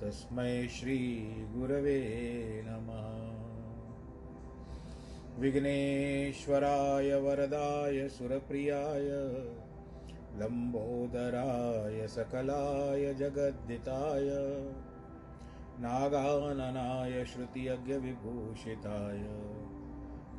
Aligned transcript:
तस्मै 0.00 0.68
श्रीगुरवे 0.68 2.62
नमः। 2.66 3.46
विघ्नेश्वराय 5.40 7.14
वरदाय 7.14 8.08
सुरप्रियाय 8.08 9.36
लम्बोदराय 10.40 12.06
सकलाय 12.06 13.14
जगद्दिताय 13.14 14.28
नागाननाय 15.80 17.24
श्रुतियज्ञविभूषिताय 17.24 19.28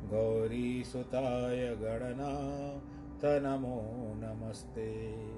गौरीसुताय 0.08 1.56
गणनाथनमो 1.56 4.14
नमस्ते। 4.16 5.37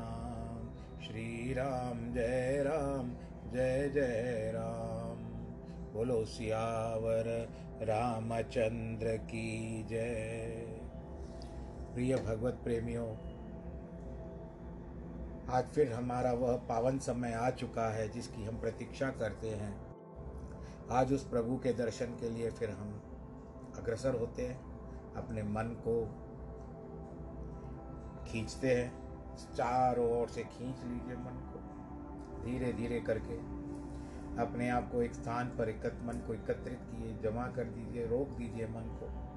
श्रीराम, 1.11 2.13
जय 2.13 2.63
राम, 2.67 3.09
जय 3.51 3.89
जय 3.89 4.51
राम। 4.55 5.17
बोलो 5.93 6.25
सियावर 6.25 7.27
रामचंद्र 7.81 9.17
की 9.17 9.83
जय। 9.83 10.65
प्रिय 11.93 12.15
भगवत 12.15 12.53
प्रेमियों, 12.53 13.09
आज 15.49 15.65
फिर 15.65 15.91
हमारा 15.93 16.33
वह 16.33 16.55
पावन 16.57 16.99
समय 16.99 17.33
आ 17.33 17.49
चुका 17.49 17.89
है 17.93 18.09
जिसकी 18.09 18.43
हम 18.43 18.61
प्रतीक्षा 18.61 19.09
करते 19.09 19.49
हैं। 19.49 19.75
आज 20.91 21.13
उस 21.13 21.27
प्रभु 21.27 21.57
के 21.57 21.73
दर्शन 21.73 22.05
के 22.05 22.29
लिए 22.29 22.51
फिर 22.51 22.69
हम 22.69 23.01
अग्रसर 23.77 24.15
होते 24.15 24.47
हैं, 24.47 24.59
अपने 25.13 25.43
मन 25.43 25.75
को 25.87 26.01
खींचते 28.25 28.75
हैं। 28.75 29.00
चारों 29.37 30.21
ओर 30.21 30.27
से 30.27 30.43
खींच 30.43 30.83
लीजिए 30.83 31.15
मन 31.15 31.51
को। 31.53 31.71
धीरे 32.43 32.73
धीरे 32.73 32.99
करके 32.99 33.61
अपने 34.37 34.69
आप 34.69 34.91
को 34.91 35.01
एक 35.01 35.13
स्थान 35.13 35.47
पर 35.47 35.69
एकत, 35.69 35.99
मन 36.03 36.13
को 36.13 36.33
एकत्रित 36.33 36.79
किए, 36.81 37.17
जमा 37.17 37.47
कर 37.47 37.63
दीजिए, 37.63 38.07
रोक 38.07 38.29
दीजिए 38.29 38.67
मन 38.67 38.97
को 38.99 39.31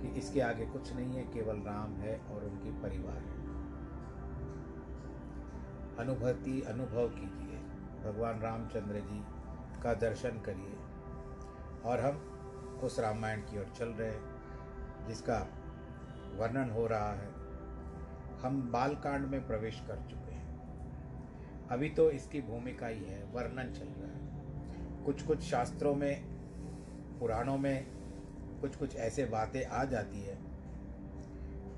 कि 0.00 0.18
इसके 0.18 0.40
आगे 0.40 0.66
कुछ 0.66 0.92
नहीं 0.92 1.14
है, 1.14 1.22
केवल 1.22 1.56
राम 1.56 1.92
है 1.92 2.18
और 2.18 2.44
उनकी 2.44 2.70
परिवार 2.70 3.16
है। 3.16 3.46
अनुभूति, 5.96 6.60
अनुभव 6.60 7.08
कीजिए। 7.08 7.56
भगवान 8.04 8.40
रामचंद्र 8.40 9.00
जी 9.00 9.24
का 9.82 9.94
दर्शन 9.94 10.30
करिए 10.30 10.76
और 11.84 12.00
हम 12.00 12.16
उस 12.84 13.00
रामायण 13.00 13.40
की 13.40 13.58
ओर 13.58 13.64
चल 13.64 13.88
रहे 13.88 14.10
हैं, 14.10 14.36
जिसका 15.08 15.46
वर्णन 16.36 16.70
हो 16.70 16.86
रहा 16.86 17.12
है। 17.12 17.45
हम 18.42 18.70
बालकांड 18.72 19.26
में 19.26 19.46
प्रवेश 19.46 19.80
कर 19.80 19.96
चुके 20.10 20.32
हैं। 20.32 21.68
अभी 21.68 21.88
तो 21.88 22.10
इसकी 22.10 22.40
भूमिका 22.40 22.86
ही 22.86 23.04
है, 23.04 23.22
वर्णन 23.24 23.72
चल 23.72 23.88
रहा 23.88 24.10
है। 24.12 25.04
कुछ 25.04 25.22
कुछ 25.22 25.42
शास्त्रों 25.42 25.94
में, 25.94 26.24
पुराणों 27.18 27.58
में 27.58 27.86
कुछ 28.60 28.76
कुछ 28.76 28.96
ऐसे 28.96 29.24
बातें 29.24 29.64
आ 29.64 29.84
जाती 29.84 30.20
है 30.20 30.38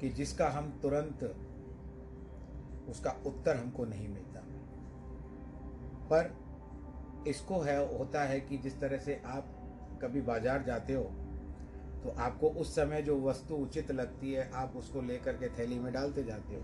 कि 0.01 0.09
जिसका 0.09 0.49
हम 0.49 0.71
तुरंत, 0.83 1.25
उसका 2.89 3.11
उत्तर 3.27 3.57
हमको 3.57 3.85
नहीं 3.85 4.09
मिलता। 4.09 4.41
पर 6.11 6.37
इसको 7.27 7.61
है, 7.61 7.99
होता 7.99 8.23
है 8.23 8.41
कि 8.41 8.59
जिस 8.59 8.81
तरह 8.81 8.99
से 8.99 9.23
आप 9.27 9.55
कभी 10.03 10.21
बाज़ार 10.21 10.63
जाते 10.63 10.95
हो 10.95 11.11
तो 12.05 12.11
आपको 12.11 12.49
उस 12.49 12.75
समय 12.75 13.03
जो 13.03 13.21
वस्तु 13.23 13.55
उचित 13.55 13.91
लगती 13.91 14.33
है, 14.33 14.51
आप 14.55 14.77
उसको 14.77 15.03
लेकर 15.03 15.33
के 15.33 15.49
थैली 15.49 15.79
में 15.79 15.93
डालते 15.93 16.25
जाते 16.25 16.55
हो। 16.55 16.63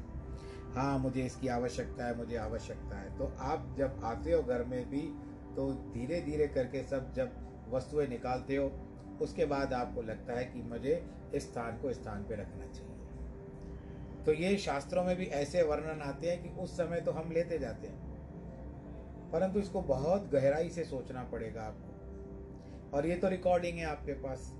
हाँ 0.74 0.98
मुझे 0.98 1.22
इसकी 1.22 1.48
आवश्यकता 1.48 2.06
है, 2.06 2.16
मुझे 2.16 2.36
आवश्यकता 2.36 2.98
है। 2.98 3.18
तो 3.18 3.32
आप 3.38 3.74
जब 3.78 4.00
आते 4.04 4.32
हो 4.32 4.42
घर 4.42 4.64
में 4.64 4.90
भी 4.90 5.02
तो 5.56 5.72
धीरे 5.72 6.20
धीरे 6.20 6.46
करके 6.48 6.82
सब 6.82 7.14
जब 7.14 7.32
वस्तुएँ 7.70 8.06
निकालते 8.06 8.56
हो, 8.56 8.72
उसके 9.22 9.44
बाद 9.44 9.72
आपको 9.72 10.02
लगता 10.02 10.32
है 10.32 10.44
कि 10.44 10.62
मुझे 10.62 11.10
इस 11.34 11.42
स्थान 11.42 11.78
को 11.78 11.92
स्थान 11.92 12.22
पे 12.22 12.34
रखना 12.34 12.66
चाहिए। 12.66 12.94
तो 14.26 14.32
ये 14.32 14.56
शास्त्रों 14.56 15.04
में 15.04 15.16
भी 15.16 15.24
ऐसे 15.24 15.62
वर्णन 15.62 16.02
आते 16.02 16.30
हैं 16.30 16.42
कि 16.42 16.60
उस 16.60 16.76
समय 16.76 17.00
तो 17.00 17.10
हम 17.10 17.32
लेते 17.32 17.58
जाते 17.58 17.86
हैं। 17.86 18.04
परंतु 19.32 19.58
इसको 19.58 19.80
बहुत 19.80 20.30
गहराई 20.30 20.70
से 20.70 20.84
सोचना 20.84 21.24
पड़ेगा 21.24 21.62
आपको। 21.62 21.94
और 22.96 23.06
ये 23.06 23.16
तो 23.16 23.28
रिकॉर्डिंग 23.28 23.78
है 23.78 23.84
आपके 23.84 24.12
पास। 24.12 24.54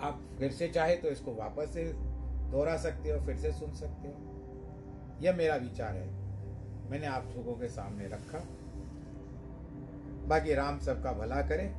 आप 0.00 0.30
फिर 0.38 0.52
से 0.52 0.68
चाहे 0.68 0.96
तो 0.96 1.08
इसको 1.08 1.34
वापस 1.34 1.70
से 1.74 1.92
दोहरा 2.50 2.76
सकते 2.76 3.10
हो, 3.10 3.20
फिर 3.24 3.36
से 3.36 3.52
सुन 3.52 3.72
सकते 3.72 4.08
हो। 4.08 4.14
यह 5.22 5.36
मेरा 5.36 5.56
विचार 5.56 5.96
है। 5.96 6.20
मैंने 6.90 7.06
आप 7.06 7.34
लोगों 7.36 7.54
के 7.54 7.68
सामने 7.68 8.06
रखा। 8.06 8.38
बाकी 10.26 10.54
राम 10.54 10.78
सबका 10.78 11.12
भला 11.12 11.42
करे। 11.42 11.74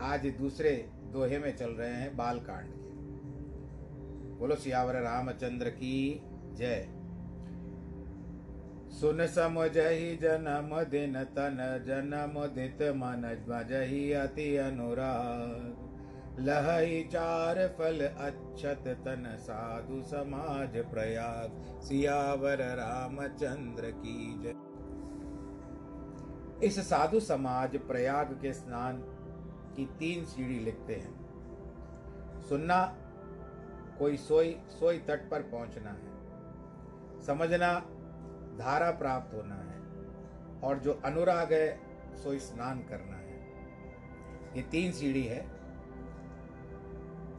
आज 0.00 0.26
दूसरे 0.26 0.90
दोहे 1.12 1.38
में 1.38 1.56
चल 1.56 1.70
रहे 1.70 1.94
हैं 1.94 2.16
बाल 2.16 2.38
कांड 2.38 2.66
के। 2.66 2.92
बोलो, 4.38 4.54
सियावर 4.54 4.94
रामचंद्र 4.94 5.70
की 5.70 6.22
जय। 6.54 6.88
सुन 9.00 9.26
समझही 9.26 10.16
जन्म 10.16 10.82
दिन 10.82 11.24
तन, 11.24 11.84
जन्म 11.86 12.46
दित 12.46 12.82
मन 12.82 13.44
मजही 13.48 14.12
अति 14.12 14.56
अनुराग। 14.56 15.91
लहई 16.38 17.08
चार 17.12 17.68
फल 17.68 18.06
अच्छत 18.06 18.84
तन 18.86 19.36
साधु 19.40 20.02
समाज 20.02 20.76
प्रयाग, 20.76 21.80
सियावर 21.82 22.58
रामचंद्र 22.58 23.90
की 23.90 24.42
जय। 24.42 24.72
इस 26.66 26.88
साधु 26.88 27.20
समाज 27.20 27.76
प्रयाग 27.76 28.38
के 28.42 28.52
स्नान 28.52 28.96
की 29.76 29.86
तीन 29.86 30.24
सीढ़ी 30.24 30.58
लिखते 30.58 30.94
हैं। 30.94 31.22
सुनना, 32.48 32.96
कोई 33.98 34.16
सोई 34.16 34.60
सोई 34.68 34.98
तट 34.98 35.30
पर 35.30 35.42
पहुँचना 35.42 35.90
है। 35.90 36.12
समझना, 37.22 37.74
धारा 38.58 38.90
प्राप्त 38.90 39.34
होना 39.34 39.54
है। 39.54 39.82
और 40.60 40.78
जो 40.78 41.02
अनुराग 41.04 41.52
है, 41.52 41.80
सोई 42.22 42.38
स्नान 42.38 42.78
करना 42.78 43.16
है। 43.16 43.32
ये 44.56 44.62
तीन 44.62 44.92
सीढ़ी 44.92 45.24
है। 45.24 45.61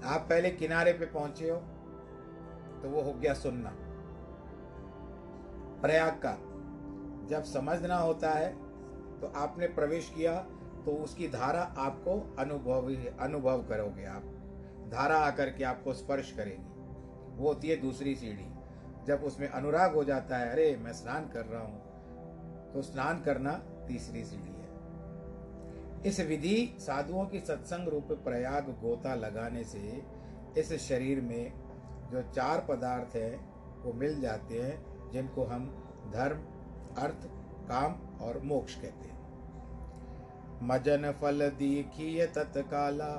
आप 0.04 0.22
पहले 0.30 0.50
किनारे 0.52 0.94
पे 0.94 1.06
पहुँचे 1.06 1.50
हो 1.50 1.58
तो 2.82 2.90
वो 2.90 3.02
हो 3.02 3.14
गया 3.14 3.34
सुनना। 3.34 3.72
प्रयाग 5.82 6.22
का। 6.26 6.34
जब 7.28 7.44
समझना 7.44 7.98
होता 7.98 8.32
है 8.32 8.50
तो 9.20 9.34
आपने 9.36 9.68
प्रवेश 9.68 10.14
किया 10.16 10.40
तो 10.86 10.92
उसकी 10.92 11.28
धारा 11.28 11.62
आपको 11.78 12.36
अनुभव 12.40 12.94
अनुभव 13.20 13.64
करोगे 13.64 14.06
आप। 14.06 14.22
धारा 14.92 15.18
आकर 15.18 15.50
के 15.50 15.64
आपको 15.64 15.94
स्पर्श 15.94 16.32
करेगी। 16.32 16.74
वो 17.38 17.48
होती 17.48 17.70
है 17.70 17.76
दूसरी 17.76 18.16
सीढ़ी। 18.16 18.50
जब 19.08 19.24
उसमें 19.24 19.48
अनुराग 19.50 19.94
हो 19.94 20.04
जाता 20.04 20.38
है, 20.38 20.52
अरे, 20.52 20.78
मैं 20.78 20.94
स्नान 20.94 21.28
कर 21.28 21.46
रहा 21.46 21.62
हूँ 21.62 21.80
तो 22.74 22.82
स्नान 22.82 23.22
करना 23.22 23.52
तीसरी 23.88 24.24
सीढ़ी 24.24 24.48
है। 24.48 24.63
इस 26.06 26.20
विधि 26.20 26.76
साधुओं 26.80 27.26
की 27.26 27.40
सत्संग 27.40 27.88
रूप 27.88 28.08
प्रयाग 28.12 28.66
गोता 28.70 29.16
लगाने 29.16 29.64
से 29.64 30.04
इस 30.58 30.74
शरीर 30.74 31.22
में 31.22 31.54
जो 32.12 32.22
चार 32.22 32.66
पदार्थ 32.70 33.16
हैं, 33.16 33.54
वो 33.84 33.94
मिल 33.94 34.22
जाते 34.22 34.62
हैं, 34.62 34.86
जिनको 35.12 35.44
हम 35.44 35.66
धर्म, 36.14 36.38
अर्थ, 37.02 37.28
काम 37.68 38.20
और 38.22 38.42
मोक्ष 38.44 38.76
कहते 38.76 39.08
हैं। 39.08 39.14
मजन 40.64 41.12
फल 41.12 41.50
दीखिय 41.50 42.26
तत्काला, 42.26 43.14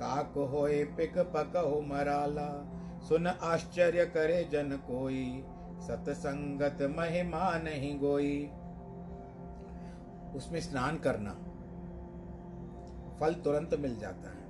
काक 0.00 0.32
होए 0.36 0.84
पिक 0.84 1.18
पक 1.18 1.56
हो 1.56 1.80
मराला, 1.80 2.48
सुन 3.08 3.26
आश्चर्य 3.26 4.06
करे 4.06 4.48
जन 4.52 4.70
कोई, 4.72 5.44
सतसंगत 5.80 6.94
महिमा 6.98 7.58
नहीं 7.58 7.98
गोई। 7.98 8.50
उसमें 10.36 10.60
स्नान 10.60 10.96
करना 10.96 11.47
फल 13.20 13.34
तुरंत 13.34 13.74
मिल 13.74 13.98
जाता 13.98 14.30
है। 14.30 14.46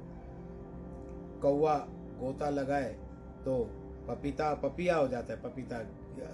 कौआ 1.40 1.76
गोता 2.20 2.48
लगाए 2.50 2.92
तो 3.44 3.58
पपीता 4.08 4.52
पपिया 4.54 4.96
हो 4.96 5.08
जाता 5.08 5.32
है। 5.32 5.40
पपीता 5.42 5.78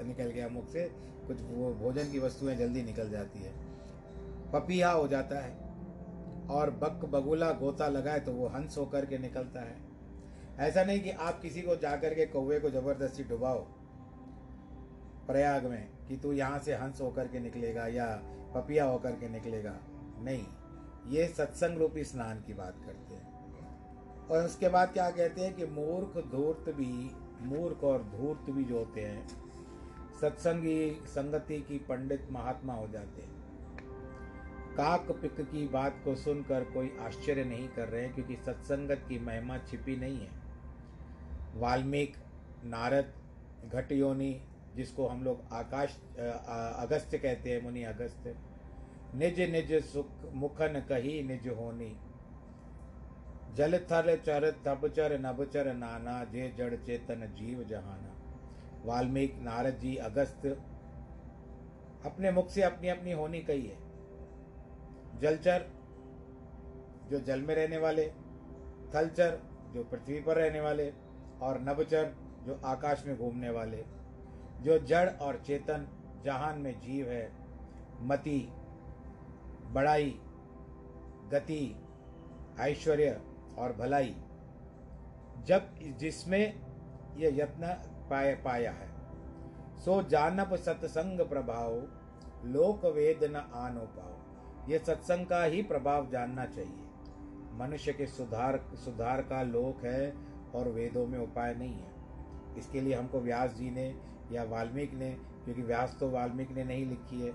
निकल 0.03 0.31
गया 0.31 0.49
मुख 0.49 0.69
से, 0.69 0.85
कुछ 1.27 1.41
वो 1.43 1.73
भोजन 1.75 2.11
की 2.13 2.19
वस्तुएँ 2.19 2.57
जल्दी 2.57 2.83
निकल 2.83 3.11
जाती 3.11 3.39
है। 3.39 3.53
पपिया 4.53 4.91
हो 4.91 5.07
जाता 5.09 5.39
है 5.39 5.53
और 6.51 6.71
बक 6.83 7.05
बगुला 7.05 7.51
गोता 7.53 7.89
लगाए 7.89 8.21
तो 8.21 8.33
वो 8.33 8.49
हंस 8.49 8.79
होकर 8.79 9.07
के 9.07 9.19
निकलता 9.19 9.61
है। 9.61 9.77
ऐसा 10.61 10.85
नहीं 10.85 11.01
कि 11.01 11.11
आप 11.11 11.41
किसी 11.41 11.63
को 11.63 11.77
जाकर 11.77 12.15
के 12.15 12.27
कौवे 12.27 12.59
को 12.61 12.71
ज़बरदस्ती 12.71 13.25
डुबाओ, 13.25 13.59
प्रयाग 15.27 15.65
में, 15.65 15.89
कि 16.09 16.17
तू 16.17 16.33
यहाँ 16.33 16.59
से 16.59 16.75
हंस 16.75 17.01
होकर 17.01 17.29
के 17.29 17.41
निकलेगा 17.41 17.87
या 17.87 18.07
पपिया 18.55 18.85
होकर 18.85 19.13
के 19.13 19.29
निकलेगा। 19.29 19.75
नहीं। 20.21 20.45
ये 21.07 21.27
सत्संग 21.29 21.79
रूपी 21.79 22.05
स्नान 22.05 22.41
की 22.41 22.55
बात 22.55 22.75
करते 22.87 23.15
हैं। 23.15 23.33
और 24.29 24.45
उसके 24.45 24.69
बाद 24.69 24.93
क्या 24.93 25.11
कहते 25.11 25.41
हैं 25.41 25.55
कि 25.55 25.67
मूर्ख 25.67 26.17
धूर्त 26.27 26.71
भी, 26.77 27.11
मूर्ख 27.41 27.85
और 27.85 28.03
धूर्त 28.03 28.51
भी 28.51 28.65
जो 28.65 28.79
होते 28.79 29.01
हैं, 29.01 29.27
सत्संगी, 30.21 30.91
संगति 31.07 31.59
की 31.61 31.79
पंडित 31.79 32.29
महात्मा 32.31 32.75
हो 32.75 32.89
जाते 32.89 33.23
हैं। 33.23 33.33
काक 34.77 35.11
पिक 35.13 35.41
की 35.41 35.67
बात 35.69 36.01
को 36.05 36.15
सुनकर 36.15 36.65
कोई 36.65 36.97
आश्चर्य 37.01 37.45
नहीं 37.45 37.69
कर 37.69 37.89
रहे 37.89 38.03
हैं, 38.03 38.15
क्योंकि 38.15 38.37
सत्संगत 38.37 39.05
की 39.09 39.19
महिमा 39.19 39.59
छिपी 39.59 39.97
नहीं 39.97 40.19
है। 40.21 40.31
वाल्मीकि, 41.55 42.69
नारद, 42.69 43.13
घट 43.73 43.93
योनि, 43.93 44.41
जिसको 44.77 45.07
हम 45.07 45.23
लोग 45.25 45.43
आकाश 45.53 45.97
अगस्त 46.79 47.17
कहते 47.17 47.51
हैं, 47.51 47.63
मुनि 47.63 47.83
अगस्त्य 47.83 48.37
निज 49.15 49.41
निज 49.41 49.73
सुख 49.85 50.07
मुखन 50.35 50.81
कही 50.89 51.23
निज 51.23 51.47
होनी। 51.49 51.97
जल 53.55 53.79
थल 53.91 54.17
चर 54.17 54.51
तब 54.65 54.87
चर 54.89 55.19
नभ 55.19 55.45
चर 55.45 55.73
नाना, 55.75 56.25
जे 56.25 56.49
जड़ 56.59 56.75
चेतन 56.77 57.27
जीव 57.37 57.63
जहाना। 57.65 58.11
वाल्मीकि 58.85 59.41
नारद 59.41 59.79
जी 59.79 59.95
अगस्त 59.97 60.47
अपने 62.07 62.31
मुख 62.31 62.49
से 62.49 62.63
अपनी 62.63 62.89
अपनी 62.89 63.13
होनी 63.13 63.41
कही 63.41 63.67
है। 63.67 63.77
जलचर 65.21 65.67
जो 67.11 67.21
जल 67.21 67.41
में 67.41 67.55
रहने 67.55 67.79
वाले 67.79 68.07
थलचर 68.95 69.39
जो 69.75 69.85
पृथ्वी 69.85 70.21
पर 70.21 70.37
रहने 70.37 70.61
वाले, 70.61 70.93
और 71.43 71.61
नवचर 71.61 72.13
जो 72.47 72.61
आकाश 72.65 73.05
में 73.07 73.17
घूमने 73.19 73.51
वाले। 73.51 73.85
जो 74.61 74.79
जड़ 74.79 75.09
और 75.09 75.43
चेतन 75.47 75.87
जहान 76.25 76.59
में 76.59 76.81
जीव 76.81 77.09
है, 77.09 77.33
मति 78.01 78.39
बड़ाई, 79.75 80.11
गति, 81.31 81.77
ऐश्वर्य 82.61 83.21
और 83.59 83.73
भलाई, 83.73 84.15
जब 85.47 85.75
जिसमें 85.99 86.61
यह 87.17 87.37
यत्न 87.37 87.67
पाए, 88.11 88.35
पाया 88.35 88.73
है। 88.73 88.89
सो 89.85 90.03
जानप 90.03 90.55
सत्संग 90.55 91.21
प्रभाव, 91.21 91.73
लोक 92.45 92.85
वेद 92.87 93.25
न 93.25 93.37
आनो 93.37 93.81
पाओ। 93.81 94.71
ये 94.71 94.79
सत्संग 94.79 95.27
का 95.27 95.43
ही 95.45 95.63
प्रभाव 95.63 96.09
जानना 96.11 96.45
चाहिए। 96.47 96.83
मनुष्य 97.53 97.93
के 97.93 98.07
सुधार 98.07 98.59
सुधार 98.75 99.23
का 99.23 99.43
लोक 99.43 99.85
है 99.85 100.15
और 100.55 100.69
वेदों 100.69 101.07
में 101.07 101.19
उपाय 101.19 101.55
नहीं 101.55 101.75
है। 101.75 102.59
इसके 102.59 102.81
लिए 102.81 102.95
हमको 102.95 103.21
व्यास 103.21 103.55
जी 103.55 103.71
ने 103.71 103.95
या 104.33 104.45
वाल्मीकि 104.45 104.97
ने, 104.97 105.11
क्योंकि 105.45 105.63
व्यास 105.63 105.97
तो 106.01 106.11
वाल्मीकि 106.11 106.55
ने 106.55 106.65
नहीं 106.65 106.87
लिखी 106.87 107.21
है 107.21 107.33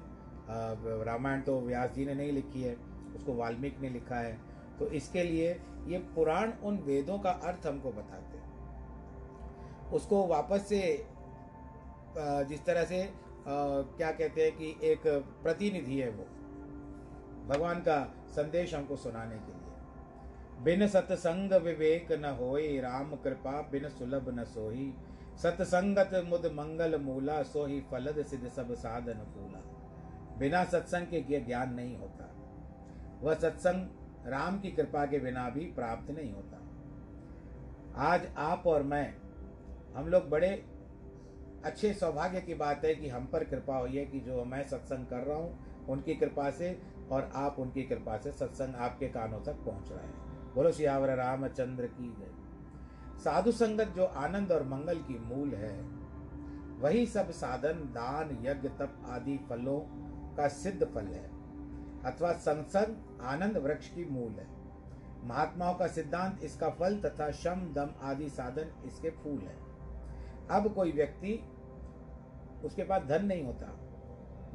रामायण 0.50 1.42
तो 1.42 1.60
व्यास 1.62 1.92
जी 1.92 2.06
ने 2.06 2.14
नहीं 2.14 2.32
लिखी 2.32 2.62
है, 2.62 2.76
उसको 3.16 3.34
वाल्मीकि 3.36 3.82
ने 3.82 3.90
लिखा 3.90 4.16
है। 4.18 4.38
तो 4.80 4.88
इसके 4.90 5.24
लिए 5.24 5.50
ये 5.88 5.98
पुराण 6.16 6.52
उन 6.64 6.78
वेदों 6.86 7.18
का 7.20 7.32
अर्थ 7.32 7.68
हमको 7.68 7.92
बताते 7.92 8.38
हैं। 8.38 8.48
उसको 9.92 10.26
वापस 10.28 10.68
से 10.70 10.82
जिस 12.18 12.66
तरह 12.66 12.84
से 12.86 13.08
क्या 13.48 14.12
कहते 14.12 14.44
हैं 14.44 14.52
कि 14.52 14.76
एक 14.84 15.08
प्रतिनिधि 15.44 16.00
है 16.00 16.10
वो, 16.10 16.26
भगवान 17.48 17.80
का 17.80 18.02
संदेश 18.30 18.74
हमको 18.74 18.96
सुनाने 18.98 19.36
के 19.38 19.52
लिए। 19.54 20.64
बिन 20.64 20.88
सतसंग 20.88 21.54
विवेक 21.64 22.12
न 22.14 22.36
होई 22.40 22.80
राम 22.80 23.16
कृपा, 23.16 23.62
बिन 23.72 23.90
सुलभ 23.90 24.30
न 24.30 24.44
सोही। 24.46 24.92
सतसंगत 25.38 26.12
मुद 26.26 26.46
मंगल 26.54 27.00
मूला, 27.02 27.42
सोही 27.44 27.80
फलद 27.92 28.24
सिद्ध 28.26 28.48
सब 28.50 28.74
साधन 28.76 29.26
फूला। 29.34 29.62
बिना 30.40 30.64
सत्संग 30.64 31.08
के 31.08 31.40
ज्ञान 31.40 31.74
नहीं 31.74 31.98
होता। 31.98 32.36
वह 33.22 33.34
सत्संग 33.34 33.88
राम 34.28 34.60
की 34.60 34.72
कृपा 34.72 35.06
के 35.06 35.20
बिना 35.20 35.50
भी 35.50 35.66
प्राप्त 35.66 36.12
नहीं 36.12 36.34
होता। 36.34 36.58
आज 37.98 38.28
आप 38.38 38.64
और 38.68 38.84
मैं, 38.84 39.16
हम 39.96 40.08
लोग 40.08 40.30
बड़े 40.30 40.66
अच्छे 41.66 41.94
सौभाग्य 41.94 42.42
की 42.42 42.54
बात 42.54 42.86
है 42.86 42.96
कि 42.96 43.10
हम 43.10 43.26
पर 43.26 43.44
कृपा 43.44 43.78
हुई 43.78 43.98
है 43.98 44.06
कि 44.06 44.20
जो 44.20 44.46
मैं 44.46 44.68
सत्संग 44.68 45.08
कर 45.08 45.18
रहा 45.18 45.38
हूँ, 45.38 45.60
उनकी 45.88 46.16
कृपा 46.16 46.50
से 46.52 46.82
और 47.12 47.32
आप 47.36 47.60
उनकी 47.60 47.84
कृपा 47.84 48.18
से 48.18 48.32
सत्संग 48.32 48.76
आपके 48.76 49.08
कानों 49.08 49.42
तक 49.42 49.54
पहुँच 49.54 49.92
रहे 49.92 50.08
हैं। 50.08 50.54
बोलो, 50.56 50.72
सियावर 50.72 51.10
रामचंद्र 51.16 51.88
की 51.88 52.10
जय। 52.10 52.32
साधु 53.20 53.52
संगत 53.52 53.88
जो 53.88 54.06
आनंद 54.06 54.52
और 54.52 54.64
मंगल 54.64 54.98
की 54.98 55.20
मूल 55.20 55.54
है, 55.56 55.82
वही 56.80 57.06
सब 57.06 57.32
साधन, 57.32 57.74
दान, 57.74 58.38
यज्ञ, 58.42 58.70
तप 58.70 59.04
आदि 59.06 59.38
फलों 59.50 60.09
का 60.40 60.48
सिद्ध 60.48 60.86
फल 60.86 61.08
है, 61.08 61.24
अथवा 62.06 62.32
संसद, 62.40 62.96
आनंद 63.24 63.58
वृक्ष 63.58 63.90
की 63.90 64.06
मूल 64.06 64.32
है। 64.32 64.48
महात्माओं 65.24 65.74
का 65.76 65.88
सिद्धांत 65.90 66.44
इसका 66.44 66.70
फल 66.72 66.96
तथा 67.00 67.30
शम, 67.34 67.66
दम 67.76 67.90
आदि 68.02 68.30
साधन 68.30 68.72
इसके 68.88 69.10
फूल 69.14 69.40
है। 69.40 69.56
अब 70.52 70.74
कोई 70.74 70.92
व्यक्ति 70.92 71.40
उसके 72.66 72.84
पास 72.84 73.04
धन 73.04 73.26
नहीं 73.26 73.44
होता। 73.44 73.68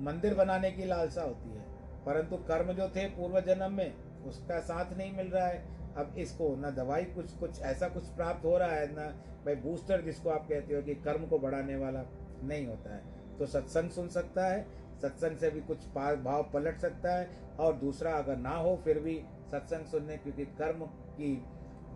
मंदिर 0.01 0.35
बनाने 0.35 0.71
की 0.71 0.85
लालसा 0.85 1.23
होती 1.23 1.51
है, 1.51 1.65
परंतु 2.07 2.37
कर्म 2.49 2.73
जो 2.73 2.89
थे 2.89 3.07
पूर्व 3.11 3.41
जन्म 3.41 3.73
में, 3.73 3.95
उसका 4.27 4.59
साथ 4.63 4.97
नहीं 4.97 5.17
मिल 5.17 5.27
रहा 5.27 5.47
है। 5.47 5.63
अब 5.97 6.15
इसको 6.19 6.49
न 6.57 6.71
दवाई 6.75 7.05
कुछ 7.07 7.33
कुछ 7.33 7.61
ऐसा 7.63 7.89
कुछ 7.89 8.05
प्राप्त 8.07 8.45
हो 8.45 8.57
रहा 8.59 8.69
है, 8.69 8.87
न 8.89 9.13
भाई 9.45 9.55
बूस्टर 9.57 10.01
जिसको 10.01 10.31
आप 10.31 10.47
कहते 10.49 10.75
हो 10.75 10.83
कि 10.83 10.95
कर्म 10.95 11.27
को 11.27 11.39
बढ़ाने 11.39 11.77
वाला 11.77 12.03
नहीं 12.43 12.67
होता 12.67 12.95
है। 12.95 13.37
तो 13.39 13.47
सत्संग 13.47 13.91
सुन 13.91 14.09
सकता 14.09 14.47
है 14.47 14.67
सत्संग 15.05 15.37
से 15.39 15.51
भी 15.51 15.61
कुछ 15.63 15.87
भाव 15.97 16.43
पलट 16.53 16.79
सकता 16.81 17.15
है 17.15 17.29
और 17.61 17.77
दूसरा 17.77 18.13
अगर 18.15 18.37
ना 18.39 18.51
हो, 18.51 18.77
फिर 18.85 18.99
भी 18.99 19.21
सत्संग 19.51 19.87
सुनने, 19.87 20.17
क्योंकि 20.19 20.45
कर्म 20.59 20.85
की 21.17 21.35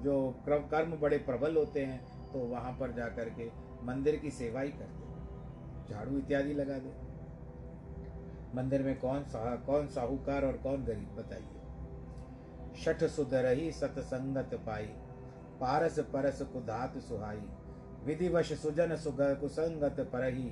जो 0.03 0.15
कर्म 0.47 0.97
बड़े 0.99 1.19
प्रबल 1.21 1.57
होते 1.57 1.85
हैं 1.85 2.01
तो 2.27 2.39
वहाँ 2.49 2.73
पर 2.73 2.93
जा 2.93 3.07
कर 3.15 3.29
के 3.31 3.47
मंदिर 3.87 4.17
की 4.17 4.31
सेवा 4.33 4.61
ही 4.61 4.71
कर 4.71 4.91
दे 4.93 5.07
झाड़ू 5.89 6.17
इत्यादि 6.19 6.55
लगा 6.55 6.79
दे। 6.79 6.91
मंदिर 8.55 8.83
में 8.83 8.99
कौन 8.99 9.23
सा 9.25 9.55
कौन 9.67 9.87
साहूकार 9.89 10.45
और 10.45 10.57
कौन 10.59 10.85
गरीब, 10.85 11.09
बताइए। 11.17 12.77
शठ 12.77 13.05
सुधरही 13.07 13.71
सतसंगत 13.73 14.55
पाई, 14.67 14.87
पारस 15.61 15.99
परस 16.13 16.43
कुधात 16.53 16.99
सुहाई, 17.01 17.43
विधिवश 18.05 18.53
सुजन 18.53 18.95
सुग 18.97 19.21
कुसंगत 19.41 20.01
परही, 20.13 20.51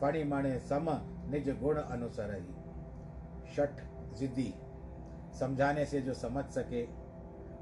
फणिमण 0.00 0.56
सम 0.60 0.90
निज 1.30 1.48
गुण 1.60 1.76
अनुसर 1.76 2.34
ही 2.34 3.54
शठ 3.54 3.80
जिद्दी। 4.14 4.54
समझाने 5.38 5.84
से 5.86 6.00
जो 6.00 6.14
समझ 6.14 6.44
सके 6.44 6.84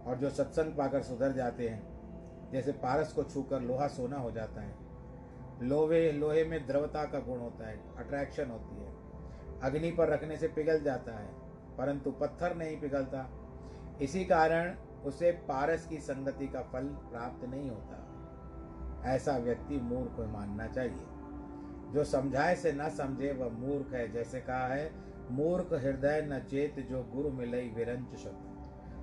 और 0.05 0.17
जो 0.17 0.31
सत्संग 0.31 0.73
पाकर 0.73 1.03
सुधर 1.03 1.33
जाते 1.33 1.69
हैं, 1.69 2.51
जैसे 2.53 2.73
पारस 2.73 3.13
को 3.13 3.23
छूकर 3.25 3.61
लोहा 3.61 3.87
सोना 3.89 4.19
हो 4.19 4.31
जाता 4.31 4.61
है। 4.61 4.75
लोहे 5.63 6.13
लोहे 6.13 6.45
में 6.45 6.67
द्रवता 6.67 7.05
का 7.05 7.19
गुण 7.19 7.39
होता 7.39 7.69
है 7.69 7.97
अट्रैक्शन 7.97 8.51
होती 8.51 8.77
है। 8.77 8.95
अग्नि 9.61 9.91
पर 9.91 10.09
रखने 10.09 10.37
से 10.37 10.49
पिघल 10.49 10.81
जाता 10.81 11.13
है, 11.13 11.29
परंतु 11.79 12.11
पत्थर 12.11 12.57
नहीं 12.57 12.81
पिघलता। 12.81 13.29
इसी 14.03 14.25
कारण 14.25 14.75
उसे 15.05 15.31
पारस 15.33 15.87
की 15.87 15.97
संगति 15.97 16.47
का 16.49 16.63
फल 16.63 16.87
प्राप्त 16.87 17.45
नहीं 17.45 17.71
होता। 17.71 19.11
ऐसा 19.11 19.37
व्यक्ति 19.39 19.77
मूर्ख 19.77 20.21
मानना 20.21 20.67
चाहिए। 20.67 21.20
जो 21.91 22.05
समझाए 22.05 22.55
से 22.55 22.73
न 22.73 22.89
समझे, 22.89 23.33
वह 23.33 23.49
मूर्ख 23.49 23.95
है। 23.95 24.13
जैसे 24.13 24.41
कहा 24.41 24.67
है, 24.67 24.93
मूर्ख 25.31 25.73
हृदय 25.73 26.23
न 26.23 26.39
चेत 26.39 26.87
जो 26.91 27.03
गुरु 27.03 27.31
मिलई 27.31 27.69
विरंच 27.69 28.17
शब्द 28.17 28.51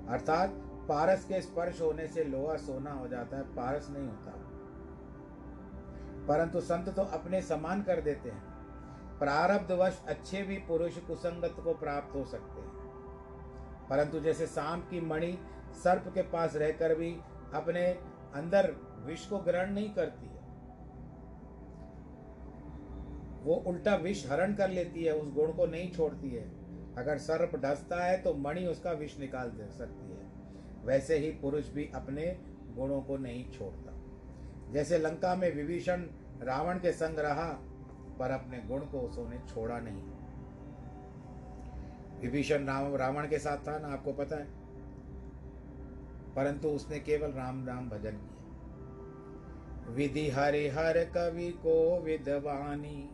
अर्थात, 0.10 0.50
पारस 0.90 1.26
के 1.26 1.42
स्पर्श 1.42 1.82
होने 1.82 2.08
से 2.08 2.24
लोहा 2.24 2.56
सोना 2.56 2.92
हो 2.92 3.08
जाता 3.08 3.38
है, 3.38 3.44
पारस 3.44 3.88
नहीं 3.90 4.08
होता। 4.08 4.34
परंतु 6.28 6.62
संत 6.62 6.90
तो 6.90 7.02
अपने 7.02 7.42
समान 7.42 7.84
कर 7.84 8.02
देते 8.02 8.30
हैं। 8.30 8.44
प्रारब्धवश 9.20 10.04
अच्छे 10.08 10.44
भी 10.44 10.58
पुरुष 10.58 10.98
कुसंगत 10.98 11.56
को 11.64 11.74
प्राप्त 11.74 12.16
हो 12.16 12.26
सकते 12.26 12.62
हैं। 12.62 12.70
परंतु 13.90 14.20
जैसे 14.20 14.48
सांप 14.48 14.88
की 14.90 15.02
मणि 15.02 15.38
सर्प 15.84 16.12
के 16.14 16.22
पास 16.22 16.56
रहकर 16.56 16.96
भी 16.96 17.18
अपने 17.54 17.86
अंदर 18.36 18.74
विष 19.06 19.28
को 19.28 19.38
ग्रहण 19.38 19.72
नहीं 19.72 19.94
करती 19.94 20.28
है 20.28 20.37
वो 23.48 23.56
उल्टा 23.56 23.96
विष 23.96 24.32
हरण 24.32 24.54
कर 24.54 24.70
लेती 24.70 25.04
है, 25.04 25.14
उस 25.14 25.34
गुण 25.34 25.52
को 25.52 25.66
नहीं 25.66 25.92
छोड़ती 25.92 26.30
है। 26.30 26.52
अगर 26.98 27.18
सर्प 27.18 27.56
डसता 27.56 28.04
है 28.04 28.22
तो 28.22 28.34
मणि 28.34 28.66
उसका 28.66 28.92
विष 28.92 29.20
निकाल 29.20 29.50
दे 29.50 29.78
सकती 29.78 30.12
है। 30.12 30.28
वैसे 30.86 31.18
ही 31.18 31.32
पुरुष 31.32 31.74
भी 31.74 31.92
अपने 31.96 32.40
गुणों 32.76 33.02
को 33.02 33.18
नहीं 33.18 33.52
छोड़ता। 33.52 33.94
जैसे 34.72 34.98
लंका 34.98 35.36
में 35.36 35.56
विभीषण 35.56 36.04
रावण 36.42 36.78
के 36.78 36.92
संग 36.92 37.20
रहा, 37.20 37.60
पर 38.20 38.32
अपने 38.32 38.60
गुण 38.60 38.80
को 38.80 39.00
उसने 39.00 39.54
छोड़ा 39.54 39.80
नहीं। 39.80 40.04
विभीषण 42.22 42.66
राम, 42.66 42.96
रावण 42.96 43.28
के 43.28 43.40
साथ 43.40 43.58
था 43.58 43.80
ना, 43.80 43.88
आपको 43.88 44.14
पता 44.14 44.36
है? 44.36 44.48
परंतु 46.36 46.68
उसने 46.68 47.00
केवल 47.00 47.32
राम 47.32 47.68
राम 47.68 47.90
भजन 47.90 48.12
किया 48.12 48.38
विधि 49.90 50.30
हरि 50.30 50.68
हर 50.68 51.06
कवि 51.06 51.50
को 51.50 52.00
विद्वानी 52.00 53.10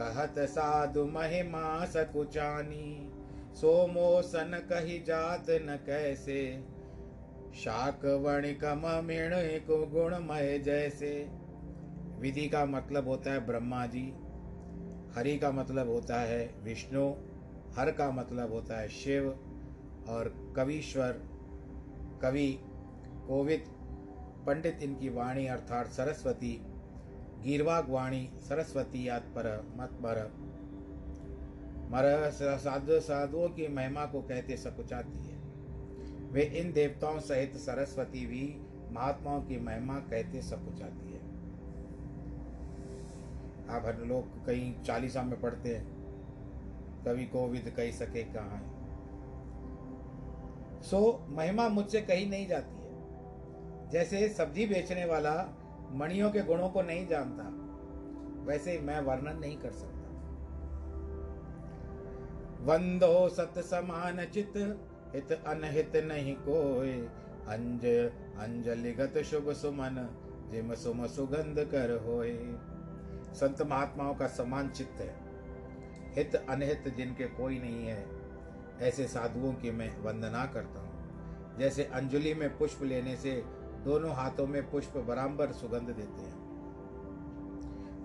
कहत 0.00 0.34
साधु 0.38 1.04
महिमा 1.04 1.84
सकुचानी 1.84 3.12
सोमो 3.54 4.22
सन 4.22 4.66
कही 4.72 4.98
जात 4.98 5.46
न 5.50 5.78
कैसे। 5.86 6.64
शाक 7.54 8.04
वणिकम 8.04 8.82
मिण 9.04 9.30
को 9.36 9.86
गुणमय 9.86 10.58
जैसे। 10.58 11.30
विधि 12.18 12.48
का 12.48 12.64
मतलब 12.64 13.08
होता 13.08 13.32
है 13.32 13.46
ब्रह्मा 13.46 13.86
जी, 13.86 14.14
हरि 15.16 15.38
का 15.38 15.50
मतलब 15.50 15.88
होता 15.88 16.20
है 16.20 16.54
विष्णु, 16.62 17.10
हर 17.76 17.90
का 17.90 18.10
मतलब 18.10 18.52
होता 18.52 18.80
है 18.80 18.88
शिव, 18.88 19.28
और 20.08 20.52
कवीश्वर, 20.56 21.12
कवि, 22.22 22.58
कोविद, 23.28 23.64
पंडित 24.46 24.78
इनकी 24.82 25.08
वाणी 25.08 25.46
अर्थात 25.46 25.86
सरस्वती 25.86 26.60
गीरवाग 27.42 27.90
वाणी 27.90 28.30
सरस्वती 28.36 29.08
याद 29.08 29.22
पर 29.22 29.74
मत 29.76 29.90
पर 29.92 30.32
मर 31.90 32.30
साधु, 32.32 33.00
साधुओं 33.00 33.48
की 33.48 33.68
महिमा 33.68 34.06
को 34.06 34.22
कहते 34.22 34.56
सकुचाती 34.56 35.18
है। 35.18 35.36
वे 36.32 36.42
इन 36.42 36.72
देवताओं 36.72 37.18
सहित 37.18 37.56
सरस्वती 37.56 38.26
भी 38.26 38.66
महात्माओं 38.92 39.42
की 39.42 39.60
महिमा 39.60 39.98
कहते 39.98 40.42
सकुचाती 40.42 41.12
है। 41.12 41.20
आप 43.68 43.82
हर 43.84 43.98
लोग 43.98 44.46
कहीं 44.46 44.82
चालीसा 44.82 45.22
में 45.22 45.40
पढ़ते 45.40 45.76
हैं। 45.76 45.96
कवि 47.04 47.24
कोविद 47.24 47.74
कही 47.76 47.92
सके 47.92 48.22
कहा 48.22 48.56
है। 48.56 48.76
सो 50.82 51.26
महिमा 51.28 51.68
मुझसे 51.68 52.00
कही 52.00 52.26
नहीं 52.26 52.46
जाती 52.46 52.76
है। 52.76 52.86
जैसे 53.90 54.28
सब्ज़ी 54.28 54.66
बेचने 54.66 55.04
वाला 55.04 55.55
मणियों 55.92 56.30
के 56.30 56.42
गुणों 56.42 56.68
को 56.68 56.82
नहीं 56.82 57.06
जानता, 57.06 57.44
वैसे 58.46 58.78
मैं 58.78 59.00
वर्णन 59.00 59.38
नहीं 59.38 59.56
कर 59.56 59.70
सकता। 59.70 59.92
वंदो 62.64 63.28
सत 63.28 63.58
समान 63.58 64.24
चित 64.24 64.52
हित 65.14 65.32
अनहित 65.32 65.96
नहीं 65.96 66.34
कोय 66.34 66.92
अंज, 67.48 67.84
अंजलिगत 68.38 69.18
शुभ 69.18 69.52
सुमन, 69.52 70.08
जिम 70.52 70.74
सुम 70.74 71.06
सुगंध 71.06 71.58
कर 71.64 71.90
होए। 72.06 72.34
संत 73.34 73.62
महात्माओं 73.62 74.14
का 74.14 74.26
समान 74.26 74.68
चित्त 74.68 75.00
है। 75.00 75.14
हित 76.14 76.34
अनहित 76.34 76.94
जिनके 76.96 77.24
कोई 77.24 77.58
नहीं 77.58 77.86
है, 77.86 78.06
ऐसे 78.80 79.06
साधुओं 79.06 79.52
की 79.52 79.70
मैं 79.70 79.90
वंदना 80.02 80.44
करता 80.46 80.80
हूँ। 80.80 81.58
जैसे 81.58 81.84
अंजलि 81.84 82.34
में 82.34 82.58
पुष्प 82.58 82.82
लेने 82.82 83.16
से 83.16 83.42
दोनों 83.86 84.14
हाथों 84.14 84.46
में 84.46 84.62
पुष्प 84.70 84.96
बराबर 84.98 85.52
सुगंध 85.52 85.88
देते 85.88 86.22
हैं। 86.22 86.34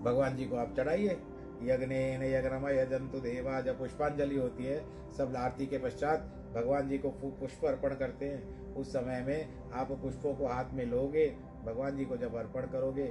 भगवान 0.02 0.36
जी 0.36 0.44
को 0.44 0.56
आप 0.56 0.74
चढ़ाइए। 0.76 1.16
यज्ञ 1.62 1.94
यज्ञ 2.26 2.70
यजंतु 2.70 3.20
देवा 3.20 3.60
जब 3.60 3.78
पुष्पांजलि 3.78 4.36
होती 4.36 4.64
है। 4.64 4.78
सब 5.12 5.34
आरती 5.36 5.66
के 5.66 5.78
पश्चात 5.78 6.18
भगवान 6.54 6.88
जी 6.88 6.98
को 6.98 7.10
पुष्प 7.40 7.64
अर्पण 7.64 7.94
करते 7.94 8.28
हैं। 8.28 8.74
उस 8.74 8.92
समय 8.92 9.20
में 9.20 9.70
आप 9.72 9.92
पुष्पों 9.92 10.34
को 10.34 10.46
हाथ 10.46 10.72
में 10.72 10.84
लोगे, 10.86 11.26
भगवान 11.64 11.96
जी 11.96 12.04
को 12.04 12.16
जब 12.16 12.34
अर्पण 12.36 12.66
करोगे 12.68 13.06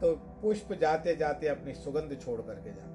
तो 0.00 0.14
पुष्प 0.42 0.72
जाते 0.72 1.14
जाते 1.16 1.48
अपनी 1.48 1.74
सुगंध 1.74 2.18
छोड़ 2.20 2.40
करके 2.40 2.70
जाते 2.70 2.94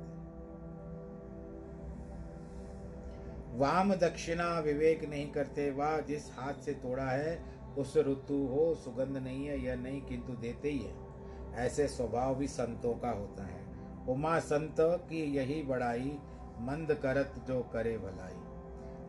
वाम 3.58 3.94
दक्षिणा 3.96 4.60
विवेक 4.60 5.04
नहीं 5.10 5.32
करते, 5.32 5.72
वाह, 5.72 6.00
जिस 6.00 6.32
हाथ 6.34 6.62
से 6.62 6.74
तोड़ा 6.74 7.04
है 7.04 7.32
उस 7.78 7.98
ऋतु 7.98 8.48
हो, 8.48 8.76
सुगंध 8.76 9.18
नहीं 9.18 9.46
है 9.46 9.66
यह 9.66 9.76
नहीं, 9.76 10.02
किंतु 10.02 10.34
देते 10.34 10.70
ही 10.70 10.80
है। 10.80 10.94
ऐसे 11.54 11.88
स्वभाव 11.88 12.36
भी 12.36 12.48
संतों 12.48 12.94
का 12.94 13.10
होता 13.10 13.44
है। 13.44 13.62
उमा 14.10 14.40
संत 14.40 14.76
की 14.80 15.38
यही 15.38 15.64
बड़ाई, 15.64 16.20
मंद 16.60 16.94
करत 16.94 17.34
जो 17.48 17.62
करे 17.62 17.98
भलाई। 17.98 18.52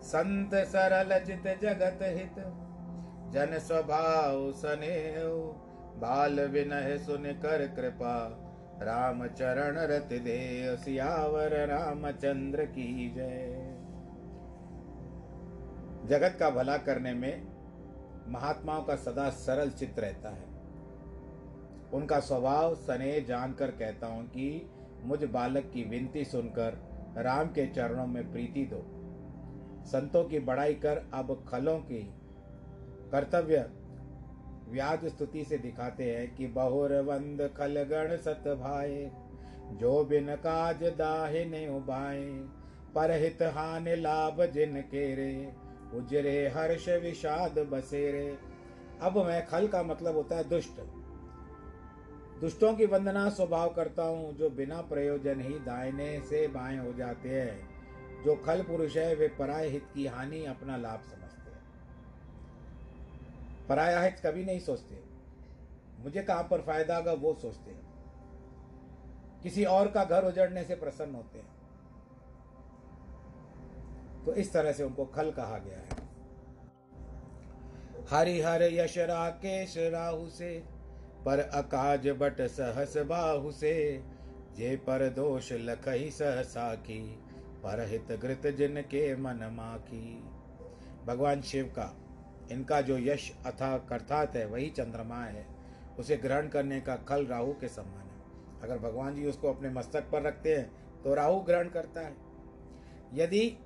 संत 0.03 0.55
सरल 0.55 1.25
जित 1.25 1.61
जगत 1.63 1.99
हित, 2.03 2.39
जन 3.33 3.59
स्वभाव 3.59 4.53
सनेव 4.53 5.59
बाल 5.97 6.41
विनह 6.41 6.97
सुन 6.97 7.23
कर 7.23 7.67
कृपा 7.67 8.39
राम 8.83 9.27
चरण 9.27 9.77
रत 9.79 10.09
दे, 10.13 10.77
सियावर 10.77 11.67
रामचंद्र 11.67 12.65
की 12.65 13.11
जय। 13.11 13.79
जगत 16.09 16.37
का 16.41 16.51
भला 16.51 16.77
करने 16.77 17.15
में 17.15 17.52
महात्माओं 18.29 18.83
का 18.83 18.97
सदा 18.97 19.31
सरल 19.31 19.71
चित्त 19.71 19.99
रहता 19.99 20.29
है। 20.29 20.51
उनका 21.93 22.21
स्वभाव 22.21 22.75
स्नेह 22.75 23.25
जानकर 23.25 23.71
कहता 23.71 24.07
हूँ 24.07 24.25
कि 24.27 24.71
मुझ 25.05 25.25
बालक 25.25 25.71
की 25.75 25.85
विनती 25.85 26.25
सुनकर 26.25 26.79
राम 27.19 27.49
के 27.49 27.67
चरणों 27.67 28.07
में 28.07 28.33
प्रीति 28.33 28.65
दो। 28.65 28.85
संतों 29.87 30.25
की 30.25 30.39
बड़ाई 30.39 30.75
कर 30.75 31.03
अब 31.15 31.45
खलों 31.49 31.79
की। 31.79 32.03
कर्तव्य 33.13 33.71
व्याज 34.69 35.05
स्तुति 35.05 35.45
से 35.45 35.59
दिखाते 35.59 36.05
हैं 36.15 36.35
कि 36.35 36.47
बहुर 36.47 37.01
वंद 37.01 37.51
खल 37.57 37.83
गण 37.83 38.17
सत 38.17 38.45
भाए, 38.61 39.11
जो 39.73 40.05
बिन 40.05 40.35
काज 40.37 40.83
दाहे 40.83 41.45
ने 41.45 41.69
उबाए, 41.69 42.25
परहित 42.95 43.43
हान 43.43 43.89
लाभ 43.89 44.45
जिन 44.45 44.81
के 44.81 45.15
रे। 45.15 45.53
उजरे 45.95 46.49
हर्ष 46.49 46.89
विषाद 46.89 47.59
बसेरे। 47.59 48.39
अब 49.01 49.19
मैं 49.19 49.47
खल 49.47 49.69
का 49.69 49.83
मतलब 49.83 50.15
होता 50.15 50.37
है 50.37 50.49
दुष्ट। 50.49 50.81
दुष्टों 52.41 52.75
की 52.75 52.87
वंदना 52.87 53.31
स्वभाव 53.31 53.75
करता 53.75 54.03
हूँ, 54.03 54.37
जो 54.37 54.51
बिना 54.51 54.81
प्रयोजन 54.81 55.41
ही 55.41 55.59
दाहिने 55.59 56.21
से 56.21 56.49
बाएँ 56.49 56.79
हो 56.79 56.93
जाते 56.93 57.29
हैं। 57.29 57.73
जो 58.25 58.37
खल 58.37 58.63
पुरुष 58.63 58.97
है, 58.97 59.15
वे 59.15 59.29
पराय 59.29 59.69
हित 59.69 59.87
की 59.95 60.07
हानि 60.07 60.45
अपना 60.45 60.77
लाभ 60.77 61.01
समझते 61.01 61.51
हैं। 61.51 61.63
पराया 63.69 64.01
हित 64.01 64.17
कभी 64.27 64.45
नहीं 64.45 64.61
सोचते। 64.61 65.03
मुझे 66.01 66.23
कहाँ 66.23 66.49
पर 66.51 66.61
फ़ायदा 66.61 66.97
होगा, 66.97 67.13
वो 67.13 67.35
सोचते 67.35 67.71
हैं। 67.71 67.93
किसी 69.43 69.65
और 69.65 69.91
का 69.91 70.05
घर 70.05 70.25
उजड़ने 70.25 70.65
से 70.65 70.75
प्रसन्न 70.75 71.15
होते 71.15 71.39
हैं। 71.39 71.52
तो 74.27 74.35
इस 74.35 74.53
तरह 74.53 74.73
से 74.73 74.85
उनको 74.85 75.05
खल 75.05 75.31
कहा 75.31 75.59
गया 75.59 75.79
है। 75.79 76.01
हरिहर 78.11 78.63
यश 78.63 78.99
राकेश 78.99 79.75
राहु 79.79 80.29
से, 80.29 80.53
पर 81.25 81.39
अकाज 81.39 82.09
बट 82.21 82.41
सहस 82.49 82.97
बाहु 82.99 83.53
से, 83.53 84.03
जे 84.57 84.77
पर 84.77 85.09
दोष 85.09 85.53
लखही 85.53 86.11
सहसा 86.11 86.75
की 86.75 87.01
पर 87.65 87.87
हित 87.89 88.13
घृत 88.13 88.47
जिन 88.47 88.81
के 88.83 89.15
मन 89.17 89.49
माखी। 89.53 90.23
भगवान 91.07 91.41
शिव 91.43 91.65
का, 91.67 91.93
इनका 92.53 92.81
जो 92.81 92.99
यश 92.99 93.31
अथा 93.47 93.77
करतात 93.79 94.37
है, 94.37 94.47
वही 94.47 94.69
चंद्रमा 94.71 95.25
है, 95.25 95.47
उसे 95.99 96.17
ग्रहण 96.17 96.49
करने 96.49 96.81
का 96.81 96.97
खल 97.09 97.27
राहु 97.27 97.53
के 97.53 97.69
समान 97.69 98.03
है। 98.03 98.61
अगर 98.63 98.79
भगवान 98.79 99.15
जी 99.15 99.27
उसको 99.27 99.53
अपने 99.53 99.71
मस्तक 99.71 100.11
पर 100.11 100.23
रखते 100.23 100.57
हैं 100.57 100.71
तो 101.03 101.15
राहु 101.15 101.41
ग्रहण 101.41 101.69
करता 101.69 102.01
है। 102.01 102.15
यदि 103.15 103.59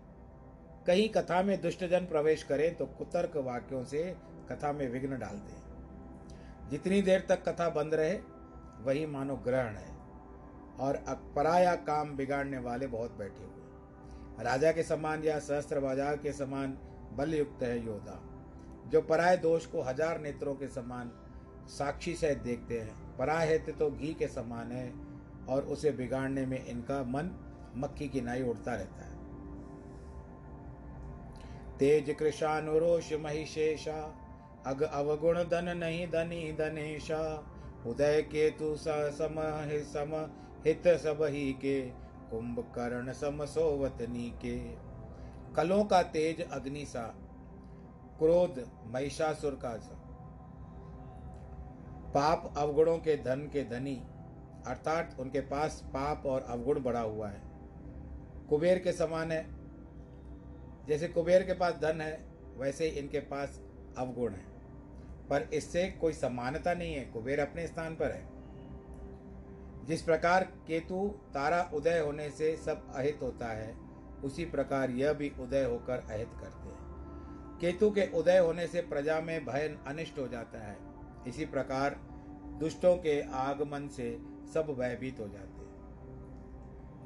कहीं 0.86 1.08
कथा 1.10 1.42
में 1.42 1.60
दुष्टजन 1.60 2.06
प्रवेश 2.06 2.42
करें 2.42 2.74
तो 2.76 2.86
कुतर्क 2.98 3.36
वाक्यों 3.44 3.84
से 3.84 4.02
कथा 4.50 4.72
में 4.72 4.88
विघ्न 4.90 5.18
डालते 5.18 5.52
हैं। 5.52 6.68
जितनी 6.70 7.00
देर 7.02 7.24
तक 7.28 7.42
कथा 7.44 7.68
बंद 7.70 7.94
रहे, 7.94 8.14
वही 8.84 9.06
मानो 9.08 9.36
ग्रहण 9.44 9.76
है। 9.76 9.94
और 10.80 10.96
पराया 11.36 11.74
काम 11.84 12.16
बिगाड़ने 12.16 12.58
वाले 12.60 12.86
बहुत 12.88 13.16
बैठे 13.18 13.44
हुए 13.44 14.44
राजा 14.44 14.72
के 14.72 14.82
समान 14.82 15.22
या 15.24 15.38
सहस्त्र 15.40 15.80
बाज़ार 15.80 16.16
के 16.16 16.32
समान 16.34 16.76
बलयुक्त 17.12 17.62
है 17.62 17.84
योद्धा। 17.86 18.18
जो 18.86 19.00
पराय 19.02 19.36
दोष 19.38 19.66
को 19.66 19.82
हज़ार 19.82 20.20
नेत्रों 20.20 20.54
के 20.54 20.68
समान 20.68 21.10
साक्षी 21.68 22.14
सहित 22.14 22.38
देखते 22.40 22.80
हैं। 22.80 23.16
पराय 23.16 23.46
है 23.48 23.58
तो 23.68 23.90
घी 23.90 24.12
के 24.14 24.28
समान 24.28 24.72
है 24.72 24.92
और 25.48 25.62
उसे 25.66 25.90
बिगाड़ने 25.92 26.46
में 26.46 26.64
इनका 26.64 27.02
मन 27.04 27.30
मक्खी 27.76 28.08
की 28.08 28.20
नाई 28.20 28.42
उड़ता 28.44 28.74
रहता 28.74 29.04
है। 29.04 29.15
तेज 31.78 32.14
कृषानुरोष 32.18 33.12
महिषेशा। 33.12 34.14
अग 34.66 34.82
अवगुण 34.82 35.42
धन 35.44 35.76
नहीं 35.76 36.06
धनी 36.06 36.52
धनेशा। 36.52 37.22
उदय 37.86 38.22
के 38.22 38.50
तु 38.50 38.74
सम 38.76 39.40
सम, 39.84 40.14
हित 40.66 40.88
सब 40.88 41.22
ही 41.22 41.52
के। 41.52 41.80
कुंभकर्ण 42.30 43.12
सम 43.12 43.44
सोवतनी 43.44 44.30
के 44.42 44.56
कलों 45.54 45.84
का 45.84 46.02
तेज 46.02 46.40
अग्नि 46.42 46.84
सा, 46.84 47.02
क्रोध 48.18 48.64
महिषासुर 48.86 49.58
का 49.62 49.76
सा। 49.76 49.94
पाप 52.14 52.54
अवगुणों 52.58 52.98
के 52.98 53.16
धन 53.16 53.48
के 53.52 53.64
धनी, 53.64 53.94
अर्थात 54.66 55.16
उनके 55.20 55.40
पास 55.40 55.80
पाप 55.86 56.26
और 56.26 56.46
अवगुण 56.48 56.82
बढ़ा 56.82 57.00
हुआ 57.00 57.28
है। 57.28 57.42
कुबेर 58.48 58.78
के 58.78 58.92
समान 58.92 59.32
है 59.32 59.55
जैसे 60.88 61.08
कुबेर 61.08 61.42
के 61.42 61.52
पास 61.52 61.74
धन 61.74 62.00
है, 62.00 62.26
वैसे 62.56 62.84
ही 62.84 62.90
इनके 62.90 63.20
पास 63.20 63.60
अवगुण 63.98 64.32
है। 64.32 64.46
पर 65.30 65.48
इससे 65.54 65.88
कोई 65.90 66.12
समानता 66.12 66.74
नहीं 66.74 66.94
है, 66.94 67.04
कुबेर 67.04 67.40
अपने 67.40 67.66
स्थान 67.66 67.94
पर 67.94 68.10
है। 68.10 68.36
जिस 69.84 70.02
प्रकार 70.02 70.44
केतु 70.44 71.14
तारा 71.34 71.70
उदय 71.74 71.98
होने 71.98 72.30
से 72.30 72.56
सब 72.56 72.92
अहित 72.94 73.18
होता 73.22 73.46
है, 73.46 73.76
उसी 74.24 74.44
प्रकार 74.44 74.90
यह 74.90 75.12
भी 75.12 75.32
उदय 75.40 75.64
होकर 75.64 76.06
अहित 76.10 76.28
करते 76.28 76.68
हैं। 76.68 76.76
केतु 77.60 77.90
के 77.90 78.12
उदय 78.18 78.38
होने 78.38 78.66
से 78.66 78.80
प्रजा 78.80 79.20
में 79.20 79.44
भय 79.44 79.78
अनिष्ट 79.86 80.18
हो 80.18 80.28
जाता 80.28 80.58
है। 80.58 80.76
इसी 81.28 81.46
प्रकार 81.46 81.90
दुष्टों 82.60 82.96
के 82.96 83.22
आगमन 83.22 83.88
से 83.88 84.18
सब 84.54 84.76
भयभीत 84.78 85.20
हो 85.20 85.28
जाते 85.28 85.48
हैं। 85.48 85.55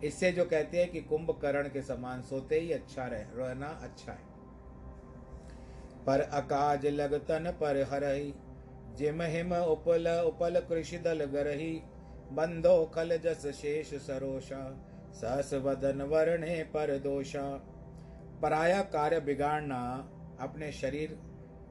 इससे 0.05 0.31
जो 0.33 0.45
कहते 0.45 0.79
हैं 0.79 0.91
कि 0.91 1.01
कुंभकर्ण 1.03 1.69
के 1.69 1.83
समान 1.83 2.23
सोते 2.23 2.61
ही 2.61 2.71
अच्छा 2.73 3.07
रहे, 3.07 3.25
रहना 3.35 3.67
अच्छा 3.83 4.13
है। 4.13 4.29
पर 6.07 6.21
अकाज 6.21 6.87
लगतन 6.87 7.51
पर 7.61 7.83
हरही, 7.91 8.33
जिम 8.97 9.23
हिम 9.23 9.55
उपल 9.55 10.09
उपल 10.27 10.61
कृषि 10.61 10.99
दल 10.99 11.25
गरही। 11.25 11.73
बंदो 12.33 12.85
खल 12.95 13.17
जस 13.17 13.47
शेष 13.55 13.95
सरोषा 14.03 14.63
सहस 15.13 15.53
वदन 15.55 16.03
वर्णे 16.03 16.63
पर 16.75 16.97
दोषा। 16.99 17.47
पराया 18.43 18.83
कार्य 18.83 19.21
बिगाड़ना 19.21 19.81
अपने 20.41 20.71
शरीर 20.73 21.19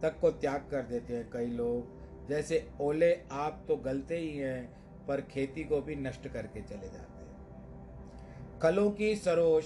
तक 0.01 0.19
को 0.21 0.31
त्याग 0.31 0.67
कर 0.71 0.81
देते 0.81 1.15
हैं 1.15 1.29
कई 1.29 1.47
लोग। 1.47 2.27
जैसे 2.29 2.67
ओले 2.81 3.13
आप 3.31 3.63
तो 3.67 3.75
गलते 3.77 4.17
ही 4.17 4.37
हैं, 4.37 4.61
पर 5.07 5.21
खेती 5.21 5.63
को 5.63 5.81
भी 5.81 5.95
नष्ट 5.97 6.27
करके 6.27 6.61
चले 6.61 6.89
जाते 6.89 7.08
कलों 8.61 8.89
की 8.91 9.15
सरोश 9.15 9.65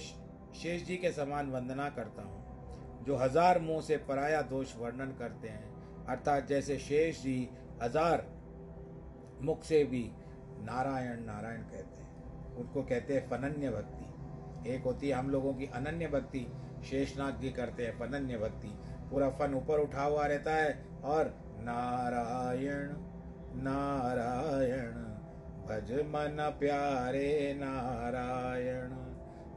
शेष 0.54 0.84
जी 0.86 0.96
के 0.96 1.10
समान 1.12 1.50
वंदना 1.50 1.88
करता 1.90 2.22
हूँ, 2.22 3.04
जो 3.06 3.16
हज़ार 3.16 3.58
मुँह 3.60 3.80
से 3.80 3.96
पराया 4.08 4.42
दोष 4.42 4.76
वर्णन 4.78 5.14
करते 5.18 5.48
हैं। 5.48 6.06
अर्थात 6.06 6.46
जैसे 6.48 6.78
शेष 6.78 7.22
जी 7.22 7.48
हज़ार 7.82 8.24
मुख 9.42 9.64
से 9.64 9.82
भी 9.84 10.02
नारायण 10.60 11.24
नारायण 11.26 11.62
कहते 11.62 12.02
हैं। 12.02 12.56
उनको 12.56 12.82
कहते 12.82 13.14
हैं 13.14 13.28
फनन्य 13.30 13.70
भक्ति। 13.70 14.70
एक 14.70 14.84
होती 14.84 15.08
है 15.08 15.14
हम 15.14 15.30
लोगों 15.30 15.52
की 15.54 15.66
अनन्य 15.74 16.06
भक्ति 16.08 16.46
शेषनाथ 16.90 17.40
जी 17.40 17.50
करते 17.50 17.86
हैं 17.86 17.98
फनन्य 17.98 18.38
भक्ति। 18.38 18.68
पूरा 19.10 19.28
फन 19.30 19.54
ऊपर 19.54 19.80
उठा 19.80 20.04
हुआ 20.04 20.26
रहता 20.26 20.54
है 20.54 20.72
और 21.04 21.34
नारायण 21.60 22.94
नारायण। 23.64 25.13
भज 25.64 25.92
मन 26.06 26.36
प्यारे 26.58 27.54
नारायण 27.56 28.90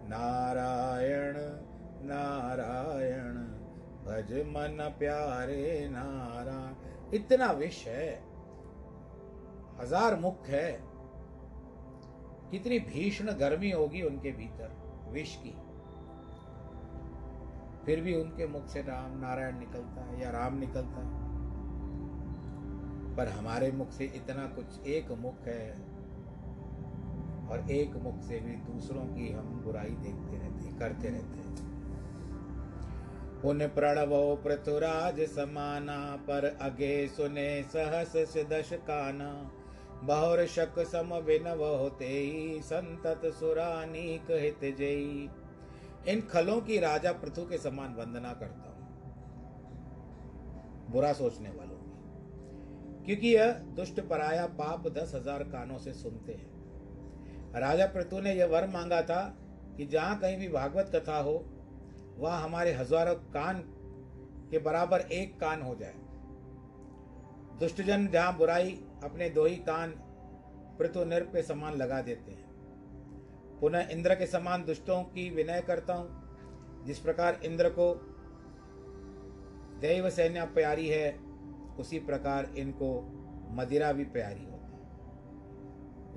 नारायण 0.10 1.38
नारायण। 2.08 3.36
भज 4.06 4.32
मन 4.48 4.78
प्यारे 5.00 5.88
नारायण 5.90 7.14
इतना 7.14 7.52
विष 7.52 7.86
है, 7.88 8.08
हज़ार 9.80 10.16
मुख 10.16 10.48
है। 10.48 10.72
कितनी 12.52 12.80
भीषण 12.80 13.32
गर्मी 13.34 13.72
होगी 13.72 14.02
उनके 14.02 14.32
भीतर, 14.32 14.72
विष 15.12 15.36
की। 15.36 15.54
फिर 17.86 18.02
भी 18.02 18.16
उनके 18.16 18.48
मुख 18.48 18.68
से 18.68 18.82
राम 18.82 19.20
नारायण 19.20 19.60
निकलता 19.60 20.06
है 20.06 20.22
या 20.22 20.30
राम 20.32 20.58
निकलता 20.58 21.02
है। 21.02 21.26
पर 23.18 23.28
हमारे 23.28 23.72
मुख 23.72 23.92
से 23.92 24.06
इतना 24.16 24.46
कुछ 24.48 24.88
एक 24.88 25.12
मुख 25.12 25.48
है 25.48 25.97
और 27.48 27.72
एक 27.72 27.96
मुख 27.98 28.22
से 28.22 28.40
भी 28.40 28.56
दूसरों 28.64 29.06
की 29.08 29.32
हम 29.32 29.62
बुराई 29.66 29.90
देखते 29.90 30.38
रहते 30.38 30.78
करते 30.80 31.10
रहते 31.10 31.40
हैं। 31.40 31.56
पुन 33.42 33.68
पृथुराज 34.44 35.20
समाना 35.30 36.00
पर 36.22 36.46
अगे 36.62 37.08
सुने 37.08 37.64
सहस 37.66 38.14
दश 38.50 38.70
काना। 38.88 39.30
बहुर 40.04 40.46
शक 40.48 40.80
सम 40.88 41.14
विनव 41.26 41.64
होते 41.76 42.08
ही 42.08 42.62
संतत 42.64 43.22
सुरानीक 43.34 44.32
हित 44.34 44.66
जई। 44.78 45.30
इन 46.08 46.22
खलों 46.32 46.60
की 46.62 46.80
राजा 46.80 47.12
पृथु 47.14 47.46
के 47.46 47.58
समान 47.60 47.96
वंदना 47.96 48.34
करता 48.34 48.70
हूँ, 48.70 48.86
बुरा 50.92 51.14
सोचने 51.14 51.50
वालों 51.50 51.78
की। 51.78 53.06
क्योंकि 53.06 53.28
यह 53.30 53.52
दुष्ट 53.76 54.00
पराया 54.02 54.46
पाप 54.56 54.88
दस 54.94 55.12
हज़ार 55.16 55.44
कानों 55.50 55.78
से 55.78 55.94
सुनते 55.94 56.34
हैं। 56.34 56.57
राजा 57.56 57.86
पृथु 57.86 58.20
ने 58.20 58.34
यह 58.34 58.46
वर 58.46 58.68
मांगा 58.68 59.02
था 59.02 59.22
कि 59.78 59.86
जहाँ 59.86 60.20
कहीं 60.20 60.38
भी 60.38 60.48
भागवत 60.48 60.92
कथा 60.96 61.18
हो, 61.20 61.34
वह 62.18 62.34
हमारे 62.34 62.74
हज़ारों 62.74 63.16
कान 63.16 63.60
के 64.52 64.60
बराबर 64.60 65.00
एक 65.00 65.40
कान 65.40 65.62
हो 65.62 65.76
जाए। 65.76 65.94
दुष्टजन 67.60 68.08
जहाँ 68.08 68.38
बुराई 68.38 68.72
अपने 69.04 69.30
दो 69.30 69.46
ही 69.46 69.56
कान 69.56 69.94
पृथु 70.80 71.04
नृप 71.06 71.30
के 71.34 71.42
समान 71.42 71.76
लगा 71.76 72.02
देते 72.02 72.32
हैं। 72.32 72.46
पुनः 73.60 73.90
इंद्र 73.90 74.16
के 74.16 74.26
समान 74.28 74.64
दुष्टों 74.64 75.04
की 75.04 75.30
विनय 75.30 75.62
करता 75.62 75.94
हूँ, 75.94 76.84
जिस 76.86 77.00
प्रकार 77.00 77.40
इंद्र 77.44 77.70
को 77.70 77.94
दैव 79.82 80.10
सैन्य 80.10 80.42
प्यारी 80.46 80.88
है, 80.88 81.20
उसी 81.80 82.00
प्रकार 82.00 82.52
इनको 82.58 82.90
मदिरा 83.52 83.92
भी 83.92 84.04
प्यारी 84.04 84.46
है। 84.46 84.57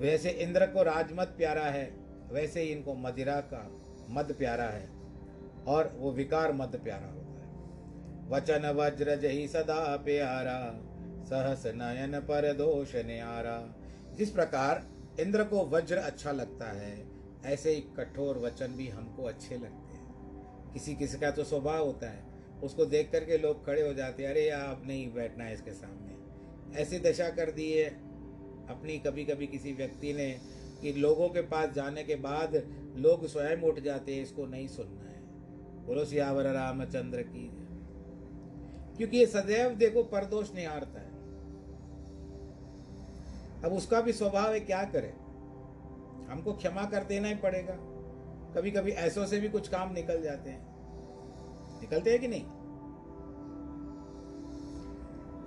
वैसे 0.01 0.31
इंद्र 0.31 0.67
को 0.67 0.83
राजमत 0.83 1.35
प्यारा 1.39 1.65
है, 1.65 1.97
वैसे 2.33 2.61
ही 2.61 2.69
इनको 2.69 2.95
मदिरा 2.95 3.41
का 3.41 3.81
मद 4.11 4.35
प्यारा 4.39 4.65
है, 4.65 4.91
और 5.67 5.97
वो 5.97 6.13
विकार 6.13 6.53
मद 6.53 6.81
प्यारा 6.85 7.07
होता 7.07 7.41
है। 7.41 7.51
वचन 8.29 8.71
वज्र 8.71 9.17
जही 9.17 9.49
सदा 9.49 9.97
प्यारा, 9.97 10.81
सहस 11.25 11.63
नयन 11.67 12.21
पर 12.21 12.53
दोष 12.53 12.97
न्यारा। 12.97 13.75
जिस 14.17 14.31
प्रकार 14.31 14.87
इंद्र 15.21 15.45
को 15.45 15.67
वज्र 15.67 15.97
अच्छा 15.97 16.33
लगता 16.33 16.67
है, 16.67 17.07
ऐसे 17.45 17.71
ही 17.71 17.81
कठोर 17.81 18.39
वचन 18.39 18.67
भी 18.67 18.89
हमको 18.89 19.25
अच्छे 19.25 19.55
लगते 19.55 19.95
हैं। 19.95 20.15
किसी 20.73 20.95
किसी 20.95 21.19
का 21.19 21.31
तो 21.31 21.45
स्वभाव 21.45 21.87
होता 21.87 22.11
है, 22.11 22.25
उसको 22.63 22.85
देख 22.85 23.13
करके 23.13 23.39
लोग 23.39 23.67
खड़े 23.67 23.83
हो 23.83 23.95
जाते 23.95 24.23
हैं, 24.23 24.31
अरे, 24.31 24.51
आप 24.51 24.83
नहीं 24.87 25.13
बैठना 25.13 25.45
है 25.45 25.55
इसके 25.55 25.71
सामने। 25.71 26.21
ऐसी 26.81 26.99
दशा 26.99 27.31
कर 27.31 27.51
दी 27.51 27.73
है 27.73 28.10
अपनी 28.71 28.99
कभी 28.99 29.25
कभी 29.25 29.47
किसी 29.47 29.73
व्यक्ति 29.73 30.13
ने 30.13 30.31
कि 30.83 30.93
लोगों 30.93 31.29
के 31.29 31.41
पास 31.43 31.71
जाने 31.71 32.05
के 32.05 32.15
बाद 32.17 32.55
लोग 32.97 33.27
स्वयं 33.27 33.63
उठ 33.63 33.81
जाते 33.81 34.15
हैं, 34.15 34.23
इसको 34.23 34.47
नहीं 34.47 34.69
सुनना 34.69 35.09
है। 35.09 35.19
बोलो, 35.87 36.05
सियावर 36.05 36.47
रामचंद्र 36.47 37.23
की 37.23 37.51
क्योंकि 38.97 39.19
ये 39.19 39.27
सदैव 39.27 39.75
देखो 39.75 40.03
परदोष 40.03 40.55
निहारता 40.55 41.01
है। 41.01 41.09
अब 43.65 43.73
उसका 43.73 44.01
भी 44.01 44.13
स्वभाव 44.13 44.53
है, 44.53 44.61
क्या 44.61 44.83
करे? 44.85 45.13
हमको 46.31 46.53
क्षमा 46.53 46.85
कर 46.85 47.05
देना 47.05 47.29
ही 47.29 47.35
पड़ेगा। 47.35 47.75
कभी 48.55 48.71
कभी 48.71 48.91
ऐसों 48.91 49.27
से 49.27 49.41
भी 49.41 49.49
कुछ 49.49 49.69
काम 49.69 49.93
निकल 49.93 50.23
जाते 50.23 50.51
हैं। 50.51 51.81
निकलते 51.81 52.11
हैं 52.11 52.21
कि 52.21 52.29
नहीं? 52.29 52.45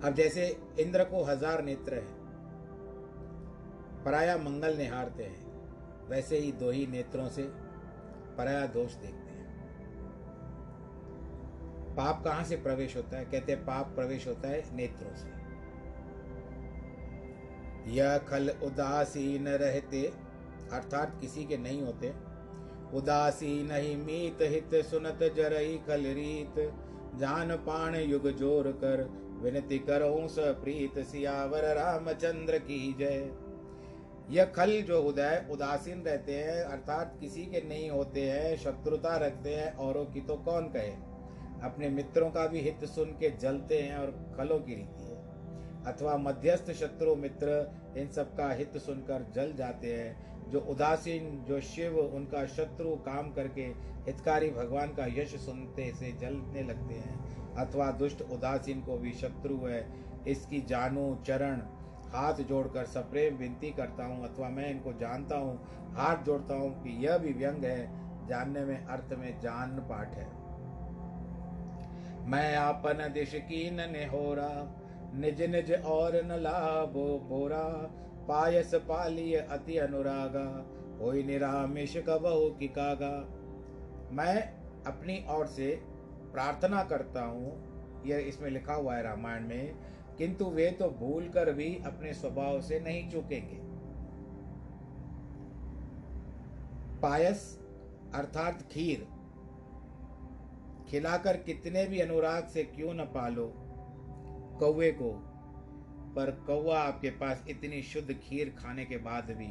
अब 0.01 0.13
जैसे 0.15 0.45
इंद्र 0.79 1.03
को 1.03 1.23
हज़ार 1.23 1.63
नेत्र 1.63 1.93
है 1.93 2.12
पराया 4.05 4.37
मंगल 4.37 4.77
निहारते 4.77 5.23
हैं। 5.23 6.09
वैसे 6.09 6.37
ही 6.37 6.51
दो 6.51 6.71
ही 6.71 6.87
नेत्रों 6.87 7.29
से 7.29 7.43
पराया 8.37 8.65
दोष 8.67 8.93
देखते 8.93 9.31
हैं। 9.31 9.33
पाप 11.95 12.23
कहाँ 12.23 12.43
से 12.43 12.55
प्रवेश 12.55 12.95
होता 12.97 13.17
है? 13.17 13.25
कहते 13.25 13.51
हैं, 13.51 13.65
पाप 13.65 13.95
प्रवेश 13.95 14.27
होता 14.27 14.47
है 14.47 14.75
नेत्रों 14.75 15.15
से। 15.15 15.43
यह 17.91 18.17
खल 18.17 18.49
उदासीन 18.49 19.47
रहते, 19.47 20.13
अर्थात 20.71 21.17
किसी 21.21 21.45
के 21.45 21.57
नहीं 21.57 21.81
होते। 21.81 22.13
उदासीन 22.93 23.71
ही 23.71 23.95
मीत 23.95 24.37
हित 24.41 24.85
सुनत 24.85 25.19
जरई 25.35 25.77
खल 25.77 26.05
रीत। 26.05 26.73
जान 27.15 27.55
पाण 27.55 27.95
युग 27.95 28.27
ज़ोर 28.37 28.71
कर, 28.71 29.03
विनती 29.41 29.79
करो 29.79 30.27
सप्रीत 30.27 30.99
सियावर 30.99 31.63
रामचंद्र 31.75 32.57
की 32.57 32.95
जय। 32.99 33.31
यह 34.33 34.45
खल 34.45 34.81
जो 34.81 35.03
उदय, 35.03 35.47
उदासीन 35.51 36.01
रहते 36.01 36.35
हैं, 36.35 36.63
अर्थात 36.63 37.17
किसी 37.19 37.45
के 37.45 37.67
नहीं 37.67 37.89
होते 37.89 38.31
हैं, 38.31 38.57
शत्रुता 38.57 39.17
रखते 39.17 39.55
हैं, 39.55 39.73
औरों 39.73 40.05
की 40.05 40.21
तो 40.21 40.35
कौन 40.35 40.63
कहे? 40.63 41.13
अपने 41.63 41.89
मित्रों 41.89 42.29
का 42.29 42.47
भी 42.47 42.59
हित 42.59 42.85
सुन 42.85 43.05
के 43.05 43.37
जलते 43.37 43.81
हैं 43.81 43.97
और 43.97 44.33
खलों 44.37 44.59
की 44.59 44.75
रीति 44.75 45.03
है। 45.03 45.23
अथवा 45.85 46.17
मध्यस्थ 46.17 46.71
शत्रु, 46.71 47.15
मित्र, 47.15 47.71
इन 47.97 48.07
सब 48.07 48.35
का 48.35 48.53
हित 48.53 48.77
सुनकर 48.77 49.31
जल 49.35 49.53
जाते 49.53 49.93
हैं। 49.93 50.33
जो 50.49 50.59
उदासीन, 50.59 51.45
जो 51.47 51.61
शिव, 51.61 51.99
उनका 51.99 52.45
शत्रु 52.45 52.95
काम 52.95 53.33
करके 53.33 53.61
हितकारी 54.05 54.49
भगवान 54.49 54.87
का 54.87 55.05
यश 55.05 55.35
सुनते 55.35 55.93
से 55.99 56.11
जलने 56.11 56.63
लगते 56.63 56.95
हैं। 56.95 57.37
अथवा 57.55 57.91
दुष्ट 57.91 58.21
उदासीन 58.21 58.81
को 58.81 58.97
भी 58.97 59.13
शत्रु 59.13 59.57
है। 59.57 59.93
इसकी 60.27 60.61
जानू, 60.61 61.17
चरण 61.27 61.61
हाथ 62.15 62.41
जोड़कर 62.43 62.85
सप्रेम 62.85 63.35
विनती 63.35 63.69
करता 63.71 64.05
हूँ 64.05 64.23
अथवा 64.23 64.49
मैं 64.49 64.69
इनको 64.71 64.93
जानता 64.93 65.37
हूँ, 65.37 65.55
हाथ 65.95 66.23
जोड़ता 66.23 66.55
हूँ 66.55 66.71
कि 66.83 66.95
यह 67.05 67.17
भी 67.17 67.33
व्यंग 67.33 67.63
है, 67.65 68.27
जानने 68.27 68.63
में 68.65 68.85
अर्थ 68.85 69.13
में 69.19 69.39
जान 69.39 69.77
पाठ 69.89 70.15
है। 70.15 70.27
मैं 72.27 72.55
आपन 72.55 73.09
दिश 73.13 73.33
की 73.45 73.69
नेहोरा 73.71 74.51
निज 75.15 75.41
निज 75.45 75.71
और 75.85 76.15
न 76.25 76.39
लाभो 76.41 77.07
बोरा, 77.29 77.65
पायस 78.27 78.73
पालिय 78.89 79.35
अति 79.37 79.77
अनुरागा 79.77 80.45
हो 81.01 81.11
निरामिष 81.27 81.95
कबहु 82.07 82.49
की 82.49 82.67
कागा। 82.67 83.15
मैं 84.13 84.41
अपनी 84.87 85.17
ओर 85.29 85.45
से 85.47 85.69
प्रार्थना 86.33 86.83
करता 86.83 87.21
हूँ 87.23 87.51
यह 88.05 88.27
इसमें 88.27 88.49
लिखा 88.49 88.73
हुआ 88.73 88.95
है 88.95 89.03
रामायण 89.03 89.47
में 89.47 89.73
किंतु 90.17 90.45
वे 90.45 90.69
तो 90.71 90.89
भूल 90.89 91.27
कर 91.29 91.51
भी 91.53 91.75
अपने 91.85 92.13
स्वभाव 92.13 92.59
से 92.61 92.79
नहीं 92.79 93.09
चूकेंगे। 93.11 93.59
पायस, 97.01 97.59
अर्थात 98.15 98.61
खीर, 98.71 99.07
खिलाकर 100.89 101.37
कितने 101.37 101.85
भी 101.85 101.99
अनुराग 101.99 102.47
से 102.47 102.63
क्यों 102.65 102.93
न 102.93 103.05
पालो 103.13 103.51
कौवे 104.59 104.91
को, 104.91 105.11
पर 106.15 106.31
कौवा 106.47 106.79
आपके 106.79 107.09
पास 107.09 107.43
इतनी 107.49 107.81
शुद्ध 107.81 108.13
खीर 108.13 108.55
खाने 108.57 108.85
के 108.85 108.97
बाद 108.97 109.31
भी 109.31 109.47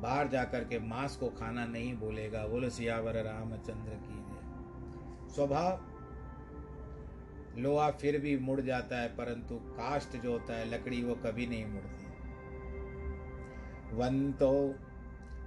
बाहर 0.00 0.28
जाकर 0.28 0.64
के 0.64 0.78
मांस 0.78 1.16
को 1.16 1.28
खाना 1.30 1.64
नहीं 1.66 1.94
बोलेगा 1.94 2.46
बोलो 2.46 2.70
सियावर 2.70 3.22
रामचंद्र 3.24 3.98
की 4.02 5.34
स्वभाव 5.34 5.89
लोहा 7.58 7.90
फिर 7.90 8.18
भी 8.18 8.36
मुड़ 8.38 8.60
जाता 8.60 9.00
है, 9.00 9.08
परंतु 9.08 9.54
काष्ट 9.72 10.16
जो 10.16 10.32
होता 10.32 10.54
है, 10.54 10.70
लकड़ी 10.70 11.02
वो 11.02 11.14
कभी 11.24 11.46
नहीं 11.46 11.66
मुड़ती। 11.66 12.06
वन 13.96 14.32
तो 14.32 14.50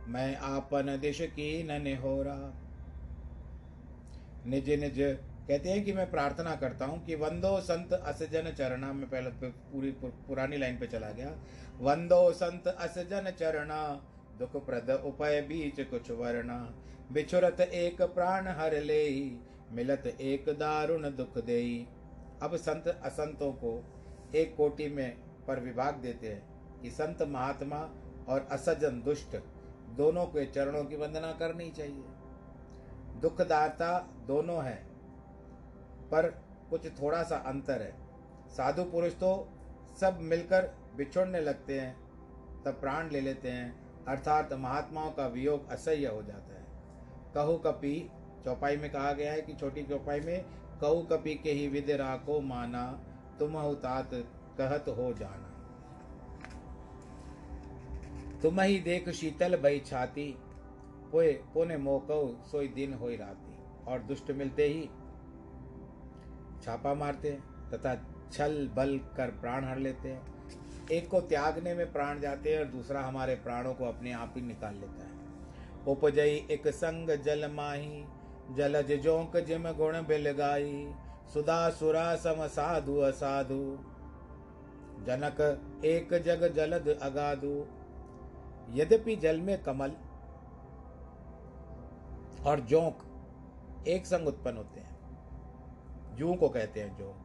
मैं 0.08 0.36
आपन 0.38 0.98
दिश 1.02 1.22
की 1.22 1.52
न 1.64 1.96
हो 1.98 2.24
निज 4.48 4.70
निज, 4.72 5.00
कहते 5.48 5.70
हैं 5.70 5.84
कि 5.86 5.94
मैं 5.94 6.10
प्रार्थना 6.12 6.56
करता 6.56 6.86
हूँ 6.86 7.04
कि 7.06 7.16
वंदो 7.16 7.60
संत 7.62 7.94
असजन 7.94 8.52
चरणा, 8.52 8.92
में 8.94 9.10
पहले 9.10 9.30
पूरी 9.50 9.92
पुरानी 10.02 10.58
लाइन 10.58 10.78
पे 10.78 10.88
चला 10.88 11.12
गया। 11.12 11.32
वंदो 11.80 12.32
संत 12.34 12.68
असजन 12.68 13.32
चरणा, 13.40 13.82
दुख 14.40 14.56
प्रद 14.66 14.90
उपाय 15.06 15.42
बीच 15.42 15.80
कुछ 15.90 16.12
वर्णा 16.12 16.58
बिछुरत 17.12 17.62
एक 17.62 18.02
प्राण 18.14 18.48
हर 18.58 18.76
ले 18.82 19.04
मिलत 19.74 20.06
एक 20.08 20.50
दारुण 20.50 21.10
दुख 21.12 21.38
देई। 21.38 21.88
अब 22.42 22.56
संत 22.56 22.88
असंतों 22.88 23.52
को 23.54 23.72
एक 24.36 24.56
कोटि 24.58 24.88
में 24.88 25.18
पर 25.48 25.60
विभाग 25.60 25.96
देते 25.96 26.28
हैं 26.28 26.82
कि 26.82 26.90
संत 26.92 27.22
महात्मा 27.24 27.78
और 28.30 28.48
असजन 28.52 29.02
दुष्ट 29.02 29.36
दोनों 29.98 30.26
के 30.26 30.46
चरणों 30.46 30.84
की 30.86 30.96
वंदना 30.96 31.32
करनी 31.32 31.70
चाहिए। 31.72 33.20
दुखदाता 33.22 33.98
दोनों 34.28 34.64
है, 34.64 34.76
पर 36.12 36.30
कुछ 36.70 36.88
थोड़ा 37.02 37.24
सा 37.24 37.38
अंतर 37.48 37.82
है। 37.82 37.94
साधु 38.50 38.84
पुरुष 38.84 39.14
तो 39.14 39.32
सब 40.02 40.20
मिलकर 40.22 40.68
बिछोड़ने 40.96 41.42
लगते 41.42 41.80
हैं, 41.80 41.96
तब 42.64 42.80
प्राण 42.82 43.10
ले 43.10 43.22
लेते 43.22 43.50
हैं, 43.50 44.06
अर्थात 44.06 44.54
महात्माओं 44.54 45.12
का 45.12 45.28
वियोग 45.28 45.70
असह्य 45.70 46.08
हो 46.08 46.22
जाता 46.24 46.54
है। 46.54 46.66
कहो 47.36 47.58
कपि 47.58 47.96
चौपाई 48.46 48.78
में 48.78 48.90
कहा 48.92 49.12
गया 49.14 49.32
है 49.32 49.42
कि 49.42 49.54
छोटी 49.54 49.84
चौपाई 49.84 50.20
में 50.20 50.46
कऊ 50.82 51.02
कपि 51.04 51.36
के 51.36 51.52
ही 51.52 51.68
विद 51.68 51.92
राको 51.92 52.40
माना, 52.42 52.86
तुम 53.40 53.74
तात 53.74 54.10
कहत 54.58 54.90
हो 54.90 55.14
जाना। 55.14 55.50
तुम 58.42 58.62
ही 58.62 58.80
देख 58.80 59.10
शीतल 59.10 59.56
भई 59.58 59.80
छाती 59.80 60.26
कोई 61.12 61.34
कोने 61.54 61.78
मोको 61.78 62.20
सोई 62.52 62.68
दिन 62.68 62.94
हो 62.94 63.10
राती। 63.10 63.52
और 63.88 64.00
दुष्ट 64.00 64.32
मिलते 64.32 64.64
ही 64.64 64.90
छापा 66.64 66.94
मारते 66.94 67.32
तथा 67.74 67.96
छल 68.32 68.68
बल 68.76 68.98
कर 69.18 69.32
प्राण 69.32 69.66
हर 69.66 69.78
लेते। 69.78 70.10
हैं 70.10 70.90
एक 70.92 71.08
को 71.10 71.22
त्यागने 71.22 71.74
में 71.74 71.92
प्राण 71.94 72.20
जाते 72.20 72.52
हैं 72.54 72.60
और 72.60 72.66
दूसरा 72.66 73.02
हमारे 73.02 73.36
प्राणों 73.36 73.74
को 73.74 73.86
अपने 73.86 74.12
आप 74.12 74.34
ही 74.38 74.42
निकाल 74.42 74.76
लेता 74.76 75.06
है। 75.06 75.12
उपजई 75.88 76.36
एक 76.52 76.68
संग 76.68 77.10
जल 77.24 77.50
माही 77.52 78.04
जलज 78.52 78.92
जोंक 78.92 79.38
जिम 79.38 79.72
गुण 79.72 80.02
बिल 80.02 80.32
गाई 80.32 80.94
सुधा 81.34 81.70
सुरा 81.70 82.16
सम 82.16 82.48
साधु 82.48 82.98
असाधु। 83.00 83.62
जनक 85.06 85.42
एक 85.86 86.14
जग 86.14 86.54
जलद 86.54 86.88
अगाधु। 87.02 87.66
यद्यपि 88.70 89.16
जल 89.16 89.42
में 89.42 89.64
कमल 89.64 89.92
और 92.46 92.60
जोंक 92.60 93.86
एक 93.88 94.06
संग 94.06 94.28
उत्पन्न 94.28 94.58
होते 94.58 94.80
हैं। 94.80 96.16
जू 96.16 96.34
को 96.34 96.50
कहते 96.50 96.80
हैं 96.80 96.98
जोंक, 96.98 97.16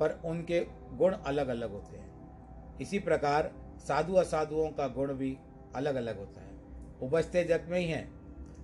पर 0.00 0.20
उनके 0.24 0.60
गुण 0.92 1.12
अलग 1.12 1.48
अलग 1.48 1.72
होते 1.72 1.96
हैं। 1.96 2.78
इसी 2.80 2.98
प्रकार 2.98 3.52
साधु 3.78 4.14
असाधुओं 4.14 4.68
का 4.70 4.88
गुण 4.88 5.12
भी 5.14 5.38
अलग 5.74 5.94
अलग 5.94 6.18
होता 6.18 6.40
है। 6.40 6.58
उपजते 7.02 7.44
जग 7.44 7.66
में 7.68 7.78
ही 7.78 7.86
है। 7.86 8.19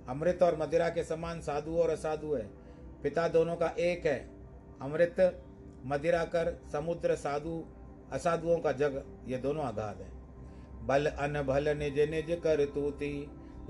अमृत 0.08 0.42
और 0.42 0.56
मदिरा 0.58 0.88
के 0.88 1.04
समान 1.04 1.40
साधु 1.40 1.76
और 1.76 1.90
असाधु 1.90 2.34
है। 2.34 2.42
पिता 3.02 3.26
दोनों 3.28 3.56
का 3.56 3.68
एक 3.80 4.06
है। 4.06 4.18
अमृत 4.82 5.16
मदिरा 5.86 6.24
कर 6.26 6.52
समुद्र 6.72 7.14
साधु 7.16 7.62
असाधुओं 8.12 8.58
का 8.58 8.72
जग 8.74 9.02
ये 9.28 9.38
दोनों 9.38 9.62
अगाध 9.64 10.00
है। 10.00 10.10
बल 10.86 11.06
अन 11.06 11.42
भल 11.42 11.76
निज 11.78 11.98
निज 12.10 12.30
कर 12.44 12.64
तूती 12.74 13.14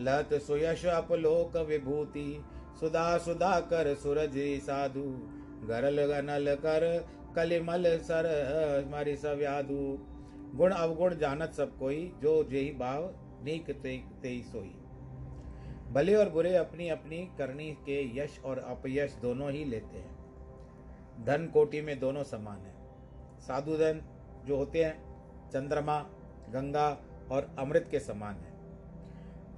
लत 0.00 0.34
सुयश 0.42 0.84
अपलोक 0.86 1.56
विभूति 1.68 2.28
सुधा 2.80 3.06
सुधा 3.18 3.58
कर 3.70 3.94
सूरज 3.94 4.34
साधु 4.62 5.04
गरल 5.68 6.04
गनल 6.06 6.54
कर 6.56 6.84
कलिमल 7.36 7.86
सर 8.02 8.26
हमारी 8.78 9.16
सब 9.16 9.38
गुण 10.56 10.72
अवगुण 10.72 11.14
जानत 11.16 11.52
सब 11.52 11.76
कोई 11.78 11.96
जो 12.22 12.32
जेही 12.44 12.70
भाव 12.72 13.02
नीक 13.44 13.70
ते, 13.72 13.96
ते 14.22 14.40
सोई। 14.42 14.74
भले 15.92 16.14
और 16.14 16.28
बुरे 16.28 16.54
अपनी 16.56 16.88
अपनी 16.88 17.18
करनी 17.38 17.70
के 17.86 18.00
यश 18.18 18.38
और 18.44 18.58
अपयश 18.58 19.14
दोनों 19.14 19.50
ही 19.50 19.64
लेते 19.64 19.98
हैं। 19.98 21.24
धन 21.24 21.46
कोटि 21.46 21.80
में 21.80 21.98
दोनों 22.00 22.22
समान 22.22 22.58
है। 22.58 22.74
साधु 23.40 23.76
धन 23.76 24.02
जो 24.44 24.56
होते 24.56 24.84
हैं, 24.84 25.50
चंद्रमा, 25.50 25.98
गंगा 26.50 26.88
और 27.30 27.54
अमृत 27.58 27.88
के 27.90 28.00
समान 28.00 28.34
है। 28.34 28.54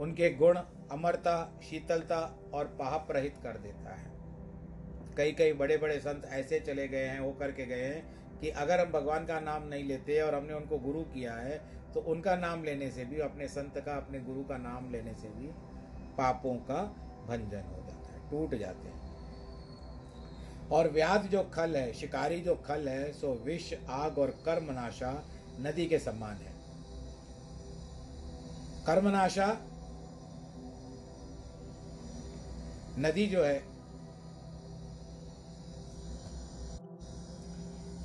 उनके 0.01 0.31
गुण 0.31 0.59
अमरता, 0.91 1.61
शीतलता 1.63 2.21
और 2.55 2.65
पाप 2.75 3.11
रहित 3.11 3.37
कर 3.43 3.57
देता 3.57 3.95
है। 3.95 4.13
कई 5.17 5.33
कई 5.33 5.53
बड़े 5.53 5.77
बड़े 5.77 5.99
संत 5.99 6.25
ऐसे 6.25 6.61
चले 6.61 6.87
गए 6.89 7.05
हैं, 7.05 7.21
वो 7.21 7.33
करके 7.33 7.67
गए 7.67 7.85
हैं 7.85 8.39
कि 8.41 8.49
अगर 8.51 8.81
हम 8.81 8.93
भगवान 8.93 9.25
का 9.27 9.41
नाम 9.41 9.63
नहीं 9.63 9.85
लेते 9.85 10.21
और 10.21 10.35
हमने 10.35 10.53
उनको 10.53 10.79
गुरु 10.79 11.03
किया 11.05 11.35
है 11.35 11.59
तो 11.95 12.01
उनका 12.03 12.37
नाम 12.37 12.63
लेने 12.65 12.91
से 12.91 13.05
भी, 13.05 13.21
अपने 13.21 13.49
संत 13.49 13.79
का, 13.79 13.97
अपने 13.97 14.21
गुरु 14.21 14.43
का 14.45 14.57
नाम 14.59 14.91
लेने 14.91 15.15
से 15.15 15.29
भी 15.29 15.51
पापों 16.19 16.55
का 16.55 16.83
भंजन 17.29 17.63
हो 17.63 17.83
जाता 17.83 18.13
है, 18.13 18.31
टूट 18.31 18.55
जाते 18.55 18.89
हैं। 18.89 18.99
और 20.69 20.91
व्याध 20.91 21.27
जो 21.27 21.43
खल 21.43 21.77
है, 21.77 21.93
शिकारी 21.93 22.41
जो 22.41 22.55
खल 22.55 22.89
है, 22.89 23.13
सो 23.13 23.35
विष, 23.45 23.75
आग 23.89 24.19
और 24.19 24.31
कर्मनाशा 24.31 25.13
नदी 25.61 25.87
के 25.87 25.99
समान 25.99 26.37
है। 26.37 26.53
कर्मनाशा 28.87 29.47
नदी 32.99 33.27
जो 33.27 33.45
है, 33.45 33.79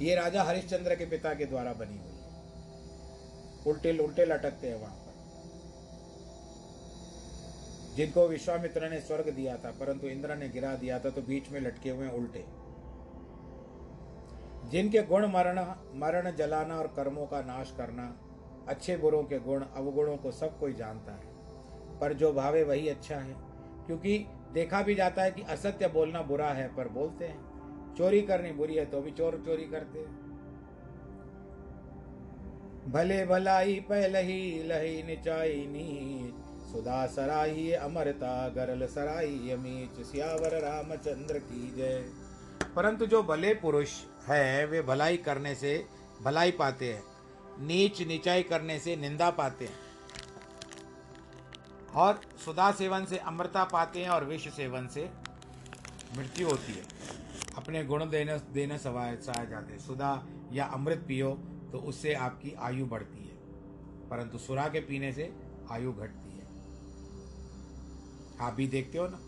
ये 0.01 0.15
राजा 0.15 0.43
हरिश्चंद्र 0.43 0.95
के 0.95 1.05
पिता 1.05 1.33
के 1.33 1.45
द्वारा 1.45 1.73
बनी 1.73 1.97
हुई 1.97 2.07
है। 2.07 2.13
उल्टे 3.67 3.97
उल्टे 3.97 4.25
लटकते 4.25 4.69
हैं 4.69 4.81
वहाँ। 4.81 5.02
जिनको 7.95 8.27
विश्वामित्र 8.27 8.89
ने 8.89 8.99
स्वर्ग 8.99 9.29
दिया 9.29 9.55
था, 9.57 9.71
परंतु 9.71 10.07
इंद्र 10.07 10.35
ने 10.35 10.49
गिरा 10.49 10.73
दिया 10.75 10.99
था 10.99 11.09
तो 11.09 11.21
बीच 11.21 11.51
में 11.51 11.59
लटके 11.61 11.89
हुए 11.89 12.09
उल्टे। 12.09 12.45
जिनके 14.69 15.01
गुण 15.03 15.25
मरण 15.27 15.59
मरण 15.95 16.31
जलाना 16.31 16.77
और 16.77 16.87
कर्मों 16.87 17.25
का 17.25 17.41
नाश 17.41 17.73
करना, 17.77 18.03
अच्छे 18.67 18.97
बुरों 18.97 19.23
के 19.23 19.39
गुण, 19.39 19.63
अवगुणों 19.75 20.17
को 20.17 20.31
सब 20.31 20.59
कोई 20.59 20.73
जानता 20.73 21.11
है। 21.11 21.99
पर 21.99 22.13
जो 22.13 22.31
भावे 22.33 22.63
वही 22.63 22.87
अच्छा 22.89 23.15
है, 23.15 23.35
क्योंकि 23.85 24.17
देखा 24.53 24.81
भी 24.81 24.95
जाता 24.95 25.23
है 25.23 25.31
कि 25.31 25.41
असत्य 25.41 25.87
बोलना 25.87 26.21
बुरा 26.21 26.47
है, 26.47 26.67
पर 26.75 26.87
बोलते 26.87 27.25
हैं। 27.25 27.95
चोरी 27.95 28.21
करनी 28.21 28.51
बुरी 28.51 28.75
है 28.75 28.85
तो 28.85 29.01
भी 29.01 29.11
चोर 29.11 29.43
चोरी 29.45 29.63
करते 29.63 29.99
हैं। 29.99 30.21
भले 32.91 33.25
भलाई 33.25 33.75
पहलही 33.89 34.63
लही 34.63 35.03
निचाई 35.03 35.65
नीच 35.67 36.42
सुधा 36.73 37.07
सराही 37.07 37.71
अमरता 37.71 38.49
गरल 38.49 38.87
सराही 38.87 39.51
अमीच 39.51 40.05
सियावर 40.05 40.61
रामचंद्र 40.61 41.39
की 41.39 41.75
जय। 41.75 42.11
परंतु 42.75 43.05
जो 43.05 43.23
भले 43.23 43.53
पुरुष 43.53 43.91
है, 44.27 44.65
वे 44.65 44.81
भलाई 44.81 45.17
करने 45.17 45.55
से 45.55 45.85
भलाई 46.21 46.51
पाते 46.51 46.93
हैं, 46.93 47.03
नीच 47.65 48.01
निचाई 48.01 48.43
करने 48.43 48.79
से 48.79 48.95
निंदा 48.95 49.29
पाते 49.29 49.65
हैं। 49.65 49.79
और 51.95 52.21
सुधा 52.45 52.71
सेवन 52.71 53.05
से 53.05 53.17
अमृता 53.17 53.63
पाते 53.63 54.01
हैं 54.01 54.09
और 54.09 54.25
विष 54.25 54.47
सेवन 54.47 54.87
से 54.87 55.09
मृत्यु 56.17 56.49
होती 56.49 56.73
है। 56.73 56.83
अपने 57.57 57.83
गुण 57.83 58.09
देने 58.09 58.37
देने 58.37 58.77
सवाए 58.77 59.15
सहाय 59.15 59.47
जाते 59.47 59.73
हैं। 59.73 59.79
सुधा 59.79 60.25
या 60.51 60.65
अमृत 60.65 61.05
पियो 61.07 61.31
तो 61.71 61.77
उससे 61.77 62.13
आपकी 62.13 62.55
आयु 62.59 62.85
बढ़ती 62.85 63.23
है। 63.23 63.35
परंतु 64.09 64.37
सुरा 64.37 64.67
के 64.67 64.79
पीने 64.79 65.13
से 65.13 65.33
आयु 65.71 65.93
घटती 65.93 66.27
है। 66.27 66.32
आप 68.43 68.53
भी 68.53 68.67
देखते 68.67 68.97
हो 68.97 69.07
ना, 69.07 69.19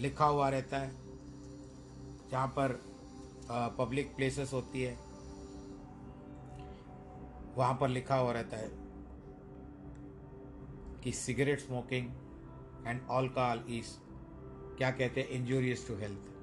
लिखा 0.00 0.24
हुआ 0.26 0.48
रहता 0.48 0.78
है। 0.78 0.90
जहाँ 2.30 2.46
पर 2.58 2.78
पब्लिक 3.78 4.14
प्लेसेस 4.16 4.52
होती 4.52 4.82
है, 4.82 4.96
वहाँ 7.56 7.76
पर 7.80 7.88
लिखा 7.88 8.16
हुआ 8.16 8.32
रहता 8.32 8.56
है 8.56 8.70
कि 11.04 11.12
cigarette 11.14 11.60
smoking 11.60 12.06
and 12.86 13.00
alcohol 13.10 13.62
is 13.70 13.92
क्या 14.78 14.90
कहते 14.90 15.20
हैं 15.20 15.28
इंजूरियस 15.30 15.86
टू 15.88 15.94
हेल्थ 15.96 16.34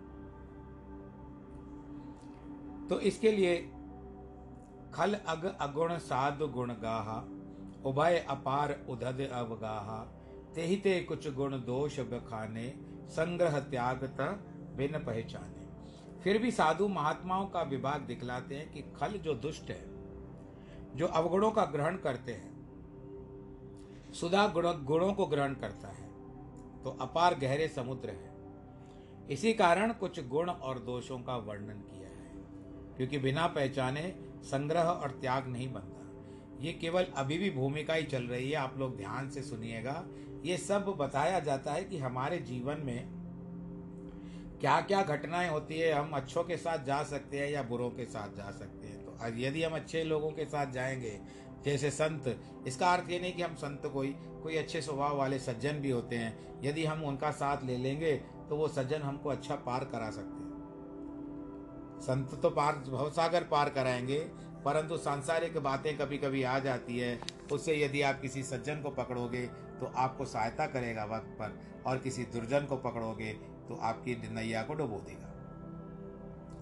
तो 2.90 3.00
इसके 3.02 3.32
लिए, 3.32 3.56
खल 4.94 5.14
अग 5.14 5.46
अगुण 5.62 5.98
साध 6.00 6.42
गुण 6.54 6.74
गाहा, 6.82 7.18
उभय 7.86 8.18
अपार 8.30 8.80
उधद 8.90 9.22
अवगाहा 9.32 10.00
ते 10.56 10.62
ही 10.62 10.76
ते 10.78 11.00
कुछ 11.02 11.28
गुण 11.34 11.52
दोष 11.64 12.00
बखाने, 12.10 12.68
संग्रह 13.10 13.60
त्याग 13.62 14.10
बिन 14.78 14.98
पहचाने। 15.00 15.62
फिर 16.24 16.38
भी 16.38 16.52
साधु 16.52 16.88
महात्माओं 16.88 17.46
का 17.48 17.62
विभाग 17.64 18.02
दिखलाते 18.02 18.56
हैं 18.56 18.72
कि 18.72 18.82
खल 18.96 19.18
जो 19.20 19.34
दुष्ट 19.36 19.70
है, 19.70 19.84
जो 20.96 21.08
अवगुणों 21.08 21.52
का 21.52 21.66
ग्रहण 21.66 21.98
करते 21.98 22.32
हैं, 22.34 22.52
सुधा 24.14 24.48
गुण, 24.48 24.68
गुणों 24.84 25.14
को 25.14 25.26
ग्रहण 25.26 25.54
करता 25.56 25.88
है 25.90 26.12
तो 26.84 26.98
अपार 27.02 27.36
गहरे 27.40 27.68
समुद्र 27.70 28.10
है। 28.10 28.32
इसी 29.30 29.54
कारण 29.54 29.92
कुछ 29.94 30.20
गुण 30.28 30.50
और 30.50 30.80
दोषों 30.82 31.20
का 31.20 31.36
वर्णन 31.38 31.82
किया 31.84 32.08
है, 32.10 32.32
क्योंकि 32.98 33.18
बिना 33.20 33.48
पहचाने 33.50 34.14
संग्रह 34.44 34.84
और 34.84 35.12
त्याग 35.22 35.48
नहीं 35.48 35.72
बनता। 35.74 36.02
ये 36.62 36.74
केवल 36.74 37.06
अभी 37.16 37.38
भी 37.38 37.50
भूमिका 37.52 37.94
ही 37.94 38.04
चल 38.06 38.24
रही 38.24 38.50
है, 38.50 38.56
आप 38.56 38.78
लोग 38.78 38.98
ध्यान 38.98 39.30
से 39.30 39.42
सुनिएगा। 39.42 40.04
ये 40.44 40.58
सब 40.58 40.86
बताया 41.00 41.40
जाता 41.40 41.74
है 41.74 41.84
कि 41.84 41.98
हमारे 41.98 42.38
जीवन 42.38 42.82
में 42.84 43.08
क्या 44.62 44.80
क्या 44.82 45.02
घटनाएँ 45.04 45.50
होती 45.50 45.80
है, 45.80 45.92
हम 45.94 46.12
अच्छों 46.14 46.44
के 46.44 46.58
साथ 46.58 46.86
जा 46.86 47.02
सकते 47.04 47.40
हैं 47.40 47.50
या 47.52 47.62
बुरों 47.64 47.90
के 47.90 48.06
साथ 48.06 48.36
जा 48.38 48.52
सकते 48.52 48.88
हैं। 48.88 49.06
तो 49.06 49.38
यदि 49.38 49.64
हम 49.64 49.76
अच्छे 49.76 50.04
लोगों 50.04 50.32
के 50.32 50.46
साथ 50.46 50.72
जाएँगे, 50.72 51.20
जैसे 51.66 51.90
संत, 51.92 52.40
इसका 52.68 52.92
अर्थ 52.94 53.10
ये 53.12 53.20
नहीं 53.20 53.34
कि 53.34 53.42
हम 53.42 53.56
संत 53.56 53.86
कोई 53.94 54.16
कोई 54.44 54.56
अच्छे 54.58 54.82
स्वभाव 54.82 55.18
वाले 55.18 55.40
सज्जन 55.40 55.80
भी 55.80 55.92
होते 55.92 56.16
हैं। 56.16 56.62
यदि 56.64 56.86
हम 56.86 57.04
उनका 57.04 57.32
साथ 57.32 57.64
ले 57.64 57.78
लेंगे 57.78 58.16
तो 58.50 58.56
वो 58.56 58.68
सज्जन 58.68 59.02
हमको 59.02 59.30
अच्छा 59.30 59.56
पार 59.58 59.84
करा 59.84 60.10
सकते 60.12 60.44
हैं। 60.44 60.52
संत 62.02 62.40
तो 62.42 62.50
पार, 62.50 62.76
भवसागर 62.88 63.44
पार 63.44 63.70
कराएँगे, 63.70 64.20
परंतु 64.66 64.98
सांसारिक 64.98 65.58
बातें 65.58 65.98
कभी 65.98 66.18
कभी 66.18 66.44
आ 66.44 66.58
जाती 66.60 66.98
है। 67.00 67.20
उससे 67.52 67.76
यदि 67.76 68.02
आप 68.02 68.22
किसी 68.22 68.44
सज्जन 68.44 68.82
को 68.82 68.90
पकड़ोगे 68.92 69.50
तो 69.80 69.92
आपको 69.96 70.26
सहायता 70.26 70.68
करेगा 70.68 71.06
वक्त 71.06 71.28
पर 71.40 71.60
और 71.86 71.98
किसी 71.98 72.24
दुर्जन 72.24 72.66
को 72.66 72.78
पकड़ोगे 72.78 73.34
तो 73.68 73.76
आपकी 73.76 74.16
नैया 74.34 74.64
को 74.64 74.74
डुबो 74.74 75.00
देगा। 75.00 75.30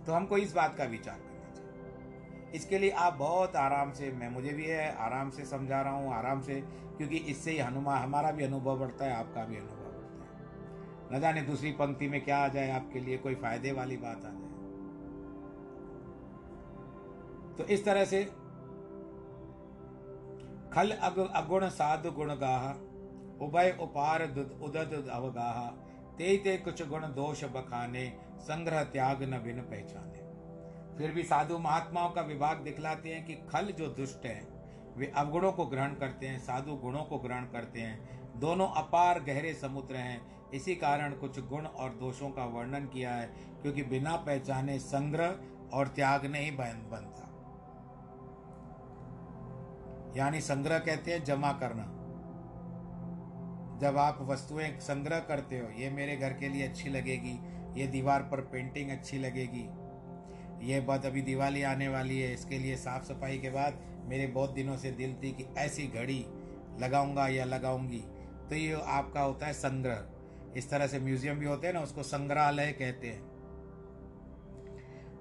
तो 0.06 0.14
हमको 0.14 0.38
इस 0.38 0.54
बात 0.54 0.76
का 0.76 0.84
विचार 0.84 1.16
करना 1.16 1.54
चाहिए। 1.56 2.52
इसके 2.56 2.80
लिए 2.80 2.90
आप 2.90 3.14
बहुत 3.14 3.56
आराम 3.56 3.92
से, 3.92 4.12
मैं, 4.12 4.30
मुझे 4.30 4.50
भी 4.50 4.66
है, 4.66 4.96
आराम 4.96 5.30
से 5.30 5.46
समझा 5.46 5.82
रहा 5.82 5.94
हूँ, 5.94 6.14
आराम 6.14 6.42
से, 6.42 6.62
क्योंकि 6.98 7.18
इससे 7.18 7.52
ही 7.52 7.58
हनुमान 7.58 8.04
हमारा 8.04 8.32
भी 8.32 8.44
अनुभव 8.44 8.80
बढ़ता 8.80 9.06
है, 9.06 9.14
आपका 9.14 9.46
भी 9.46 9.58
अनुभव 9.58 9.76
बढ़ता 9.76 11.14
है। 11.14 11.18
न 11.18 11.22
जाने 11.22 11.42
दूसरी 11.42 11.72
पंक्ति 11.72 12.08
में 12.08 12.24
क्या 12.26 12.38
आ 12.38 12.48
जाए 12.48 12.72
आपके 12.72 13.00
लिए, 13.00 13.18
कोई 13.18 13.36
फ़ायदे 13.36 13.72
वाली 13.72 13.98
बात 13.98 14.18
आ 14.18 14.30
जाए। 14.30 14.50
तो 17.58 17.64
इस 17.64 17.86
तरह 17.86 18.06
से 18.06 18.24
खल 20.74 20.92
अग, 20.92 21.30
अगुण 21.34 21.68
साधु 21.70 22.12
गुण 22.12 22.36
गाह 22.36 22.91
उभय 23.42 23.78
उपार 23.82 24.24
उदद 24.62 25.10
अवगाह। 25.12 25.60
ते 26.18 26.36
ते 26.38 26.58
कुछ 26.58 26.88
गुण 26.88 27.02
दोष 27.14 27.44
बखाने, 27.46 28.06
संग्रह 28.40 28.84
त्याग 28.84 29.24
न 29.24 29.42
बिन 29.44 29.62
पहचाने। 29.62 30.20
फिर 30.98 31.12
भी 31.12 31.24
साधु 31.24 31.58
महात्माओं 31.58 32.10
का 32.10 32.22
विभाग 32.22 32.58
दिखलाते 32.58 33.10
हैं 33.10 33.26
कि 33.26 33.34
खल 33.50 33.72
जो 33.72 33.88
दुष्ट 33.88 34.26
है, 34.26 34.42
वे 34.98 35.12
अवगुणों 35.18 35.52
को 35.52 35.66
ग्रहण 35.66 35.94
करते 35.96 36.28
हैं, 36.28 36.40
साधु 36.40 36.76
गुणों 36.76 37.04
को 37.04 37.18
ग्रहण 37.18 37.46
करते 37.46 37.82
हैं। 37.82 38.40
दोनों 38.40 38.68
अपार 38.78 39.20
गहरे 39.20 39.54
समुद्र 39.54 39.96
हैं। 39.96 40.50
इसी 40.52 40.76
कारण 40.76 41.14
कुछ 41.14 41.40
गुण 41.40 41.66
और 41.66 41.90
दोषों 41.96 42.30
का 42.30 42.46
वर्णन 42.46 42.86
किया 42.86 43.14
है, 43.14 43.28
क्योंकि 43.62 43.84
बिना 43.84 44.16
पहचाने 44.18 44.78
संग्रह 44.80 45.36
और 45.74 45.88
त्याग 45.88 46.26
नहीं 46.26 46.52
बन 46.58 46.88
बनता 46.92 47.28
यानी 50.16 50.42
संग्रह 50.42 50.80
कहते 50.80 51.12
हैं 51.12 51.24
जमा 51.24 51.52
करना। 51.54 51.84
जब 53.82 53.98
आप 53.98 54.18
वस्तुएँ 54.22 54.70
संग्रह 54.80 55.20
करते 55.20 55.60
हो, 55.60 55.70
ये 55.80 55.90
मेरे 55.90 56.16
घर 56.18 56.34
के 56.34 56.50
लिए 56.50 56.68
अच्छी 56.68 56.90
लगेगी, 56.90 57.38
ये 57.80 57.88
दीवार 57.88 58.22
पर 58.22 58.42
पेंटिंग 58.42 58.90
अच्छी 58.90 59.18
लगेगी। 59.18 59.68
ये 60.68 60.80
बात 60.80 61.06
अभी 61.06 61.22
दिवाली 61.22 61.62
आने 61.64 61.88
वाली 61.88 62.20
है, 62.20 62.34
इसके 62.34 62.58
लिए 62.60 62.76
साफ़ 62.76 63.04
सफ़ाई 63.04 63.38
के 63.38 63.50
बाद 63.50 63.80
मेरे 64.06 64.28
बहुत 64.28 64.52
दिनों 64.52 64.78
से 64.78 64.92
दिल 64.92 65.16
थी 65.24 65.32
कि 65.32 65.46
ऐसी 65.58 65.88
घड़ी 65.88 66.26
लगाऊँगा 66.80 67.28
या 67.28 67.46
लगाऊँगी। 67.46 68.04
तो 68.50 68.56
ये 68.56 68.82
आपका 68.86 69.22
होता 69.22 69.46
है 69.46 69.54
संग्रह। 69.54 70.58
इस 70.58 70.70
तरह 70.70 70.88
से 70.88 71.00
म्यूज़ियम 71.00 71.40
भी 71.40 71.46
होते 71.46 71.68
हैं 71.68 71.74
ना, 71.74 71.82
उसको 71.82 72.04
संग्रहालय 72.04 72.72
कहते 72.72 73.08
हैं। 73.08 73.30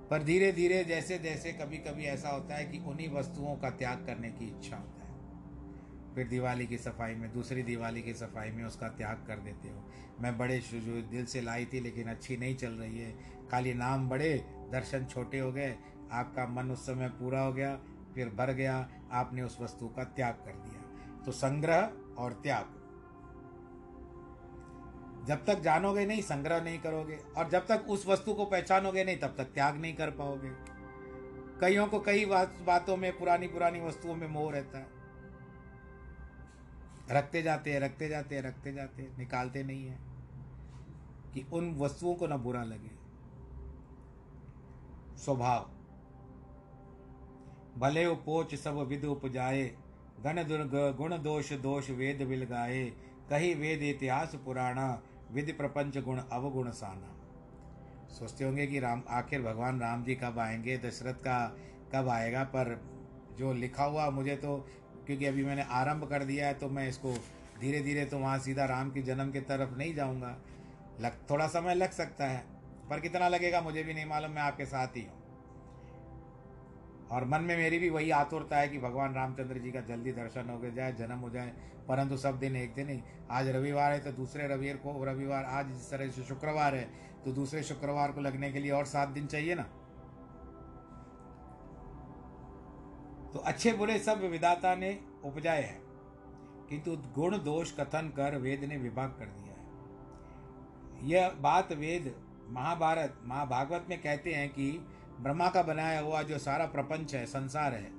पर 0.09 0.23
धीरे 0.23 0.53
धीरे 0.53 0.85
जैसे 0.85 1.19
जैसे 1.19 1.53
कभी 1.53 1.79
कभी 1.79 2.05
ऐसा 2.05 2.29
होता 2.29 2.55
है 2.55 2.65
कि 2.65 2.79
उन्हीं 2.79 3.09
वस्तुओं 3.09 3.57
का 3.57 3.71
त्याग 3.71 4.07
करने 4.07 4.29
की 4.29 4.47
इच्छा 4.47 4.77
होता 4.77 5.00
है। 5.00 5.00
फिर 6.15 6.29
दिवाली 6.29 6.67
की 6.67 6.79
सफ़ाई 6.79 7.15
में, 7.15 7.33
दूसरी 7.33 7.63
दिवाली 7.63 8.03
की 8.03 8.15
सफ़ाई 8.15 8.51
में 8.51 8.65
उसका 8.65 8.89
त्याग 8.89 9.25
कर 9.27 9.39
देते 9.39 9.69
हो। 9.69 9.85
मैं 10.21 10.39
बड़े 10.39 10.59
दिल 10.75 11.27
से 11.27 11.41
लाई 11.41 11.65
थी 11.65 11.81
लेकिन 11.81 12.09
अच्छी 12.09 12.37
नहीं 12.37 12.57
चल 12.57 12.73
रही 12.73 12.99
है। 12.99 13.13
खाली 13.51 13.75
नाम 13.75 14.09
बड़े, 14.09 14.45
दर्शन 14.73 15.05
छोटे 15.05 15.39
हो 15.39 15.53
गए, 15.53 15.77
आपका 16.13 16.47
मन 16.47 16.71
उस 16.71 16.87
समय 16.87 17.09
पूरा 17.09 17.41
हो 17.41 17.53
गया, 17.53 17.77
फिर 18.15 18.29
भर 18.29 18.53
गया, 18.53 18.89
आपने 19.13 19.43
उस 19.43 19.61
वस्तु 19.61 19.89
का 19.89 20.05
त्याग 20.05 20.35
कर 20.35 20.53
दिया। 20.53 20.83
तो 21.25 21.33
संग्रह 21.33 21.93
और 22.19 22.33
त्याग। 22.33 22.77
जब 25.27 25.45
तक 25.45 25.61
जानोगे 25.61 26.07
नहीं, 26.07 26.23
संग्रह 26.23 26.61
नहीं 26.61 26.79
करोगे, 26.79 27.19
और 27.37 27.49
जब 27.51 27.67
तक 27.67 27.87
उस 27.89 28.07
वस्तु 28.07 28.35
को 28.35 28.45
पहचानोगे 28.45 29.05
नहीं, 29.05 29.17
तब 29.17 29.35
तक 29.39 29.45
त्याग 29.45 29.77
नहीं 29.77 29.95
कर 29.95 30.11
पाओगे। 30.11 30.51
कईयों 31.61 31.87
को 31.87 32.01
कई 32.01 32.25
बातों 32.67 32.97
में 32.97 33.19
पुरानी 33.19 33.47
पुरानी 33.47 33.81
वस्तुओं 33.81 34.15
में 34.15 34.29
मोह 34.29 34.53
रहता 34.53 34.79
है। 34.79 35.00
रखते 37.11 37.43
जाते 37.43 37.73
हैं, 37.73 37.81
रखते 37.81 38.09
जाते 38.09 38.37
हैं, 38.37 38.43
रखते 38.43 38.73
जाते 38.73 39.03
हैं, 39.03 39.19
निकालते 39.19 39.63
नहीं 39.63 39.87
है, 39.87 39.99
कि 41.35 41.47
उन 41.53 41.75
वस्तुओं 41.79 42.15
को 42.15 42.27
ना 42.27 42.37
बुरा 42.37 42.65
लगे। 42.65 42.91
स्वभाव। 45.19 45.71
भले 47.79 48.07
उपोच 48.07 48.55
सब 48.55 48.75
विद 48.75 49.05
उपजाए, 49.05 49.77
गण 50.21 50.45
दुर्ग, 50.45 50.97
गुण 50.97 51.19
दोष 51.19 51.53
दोष 51.53 51.91
वेद 51.91 52.23
विल 52.23 52.45
गाए 52.45 52.93
कही 53.31 53.55
वेद 53.55 53.83
इतिहास 53.83 54.35
पुराणा 54.35 55.03
विधि 55.31 55.53
प्रपंच 55.53 55.99
गुण 55.99 56.19
अवगुण 56.19 56.71
साना। 56.71 57.17
सोचते 58.09 58.45
होंगे 58.45 58.67
कि 58.67 58.81
राम, 58.81 59.03
आखिर 59.09 59.43
भगवान 59.43 59.81
राम 59.81 60.05
जी 60.05 60.15
कब 60.15 60.39
आएँगे, 60.39 60.79
दशरथ 60.79 61.15
का 61.15 61.57
कब 61.95 62.09
आएगा, 62.09 62.45
पर 62.45 62.81
जो 63.39 63.53
लिखा 63.53 63.85
हुआ 63.85 64.11
मुझे 64.11 64.37
तो 64.37 64.67
क्योंकि 65.07 65.27
अभी 65.27 65.45
मैंने 65.45 65.63
आरंभ 65.73 66.05
कर 66.05 66.25
दिया 66.25 66.47
है 66.47 66.55
तो 66.55 66.69
मैं 66.69 66.89
इसको 66.89 67.15
धीरे 67.61 67.81
धीरे 67.81 68.05
तो 68.05 68.19
वहाँ 68.19 68.39
सीधा 68.39 68.65
राम 68.67 68.91
की 68.91 69.03
जन्म 69.03 69.31
की 69.31 69.41
तरफ़ 69.43 69.77
नहीं 69.79 69.95
जाऊँगा। 69.95 70.37
लग, 71.01 71.13
थोड़ा 71.31 71.47
समय 71.49 71.75
लग 71.75 71.91
सकता 71.93 72.27
है, 72.27 72.45
पर 72.91 73.01
कितना 73.01 73.29
लगेगा 73.29 73.61
मुझे 73.61 73.83
भी 73.83 73.95
नहीं 73.95 74.07
मालूम, 74.07 74.31
मैं 74.31 74.43
आपके 74.43 74.67
साथ 74.67 74.97
ही 74.97 75.03
हूँ। 75.03 75.19
और 77.11 77.25
मन 77.25 77.41
में 77.41 77.57
मेरी 77.57 77.79
भी 77.79 77.89
वही 77.91 78.11
आतुरता 78.13 78.59
है 78.59 78.69
कि 78.69 78.79
भगवान 78.79 79.15
रामचंद्र 79.15 79.59
जी 79.59 79.71
का 79.73 79.81
जल्दी 79.87 80.13
दर्शन 80.13 80.51
हो 80.51 80.71
जाए 80.71 80.93
जन्म 80.93 81.19
हो 81.19 81.31
जाए, 81.31 81.53
परंतु 81.89 82.17
सब 82.17 82.39
दिन 82.39 82.57
एक 82.57 82.75
दिन 82.75 82.89
ही। 82.89 83.01
आज 83.31 83.49
रविवार 83.49 83.93
है 83.93 83.99
तो 84.01 84.13
दूसरे 84.13 84.47
रविवार 84.49 84.77
को, 84.77 85.05
रविवार 85.05 85.45
आज 85.45 85.67
जिस 85.69 85.91
तरह 85.91 86.09
से 86.09 86.23
शुक्रवार 86.25 86.75
है 86.75 86.89
तो 87.25 87.33
दूसरे 87.33 87.63
शुक्रवार 87.63 88.13
को 88.13 88.21
लगने 88.21 88.51
के 88.53 88.59
लिए 88.59 88.71
और 88.71 88.85
सात 88.87 89.09
दिन 89.09 89.27
चाहिए 89.27 89.55
ना? 89.55 89.67
तो 93.33 93.39
अच्छे 93.41 93.73
बुरे 93.73 93.99
सब 93.99 94.23
विदाता 94.23 94.75
ने 94.75 94.99
उपजाए 95.25 95.63
हैं, 95.63 95.81
किंतु 96.71 96.97
गुण 97.15 97.37
दोष 97.41 97.73
कथन 97.73 98.13
कर 98.17 98.37
वेद 98.39 98.65
ने 98.65 98.77
विभाग 98.79 99.11
कर 99.11 99.27
दिया 99.27 99.55
है। 99.55 101.09
यह 101.09 101.31
बात 101.41 101.73
वेद 101.73 102.15
महाभारत, 102.49 103.21
महाभागवत 103.25 103.87
में 103.91 104.01
कहते 104.03 104.33
हैं 104.33 104.49
कि 104.49 104.71
ब्रह्मा 105.21 105.49
का 105.49 105.63
बनाया 105.63 106.01
हुआ 106.01 106.23
जो 106.23 106.39
सारा 106.39 106.67
प्रपंच 106.67 107.15
है, 107.15 107.25
संसार 107.27 107.75
है, 107.75 107.91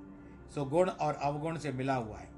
सो 0.55 0.65
गुण 0.65 0.89
और 0.89 1.13
अवगुण 1.13 1.57
से 1.57 1.71
मिला 1.71 1.95
हुआ 1.95 2.17
है। 2.17 2.29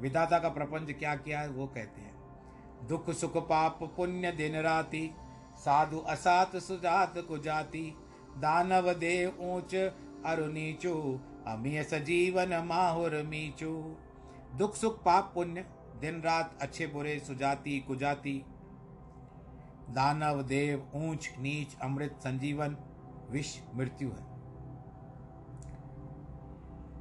विधाता 0.00 0.38
का 0.38 0.48
प्रपंच 0.48 0.90
क्या 0.90 1.14
किया 1.16 1.40
है, 1.40 1.48
वो 1.48 1.66
कहते 1.66 2.00
हैं, 2.00 2.86
दुख 2.88 3.10
सुख 3.12 3.36
पाप 3.48 3.78
पुण्य 3.96 4.32
दिन 4.32 4.56
राति, 4.58 5.10
साधु 5.56 5.98
असात 6.08 6.56
सुजात 6.58 7.18
कुजाति, 7.18 7.92
दानव 8.38 8.92
देव 8.94 9.38
ऊंच 9.44 9.74
अरु 9.74 10.46
नीचू 10.48 10.94
अमीय 11.48 11.82
सजीवन 11.82 12.54
माहुर 12.64 13.22
मीचू। 13.22 13.96
दुख 14.58 14.74
सुख 14.74 15.02
पाप 15.04 15.32
पुण्य, 15.34 15.64
दिन 16.00 16.20
रात 16.22 16.58
अच्छे 16.60 16.86
बुरे 16.86 17.18
सुजाति 17.18 17.78
कुजाति। 17.80 18.42
दानव 19.90 20.42
देव 20.42 20.90
ऊंच 20.94 21.30
नीच 21.38 21.76
अमृत 21.82 22.18
संजीवन, 22.20 22.76
विष 23.30 23.58
मृत्यु 23.74 24.08
है। 24.08 24.26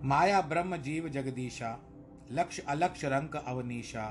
माया 0.03 0.41
ब्रह्म 0.41 0.77
जीव 0.77 1.09
जगदीशा, 1.09 1.77
लक्ष 2.31 2.59
अलक्ष 2.59 3.05
रंक 3.05 3.35
अवनीशा। 3.35 4.09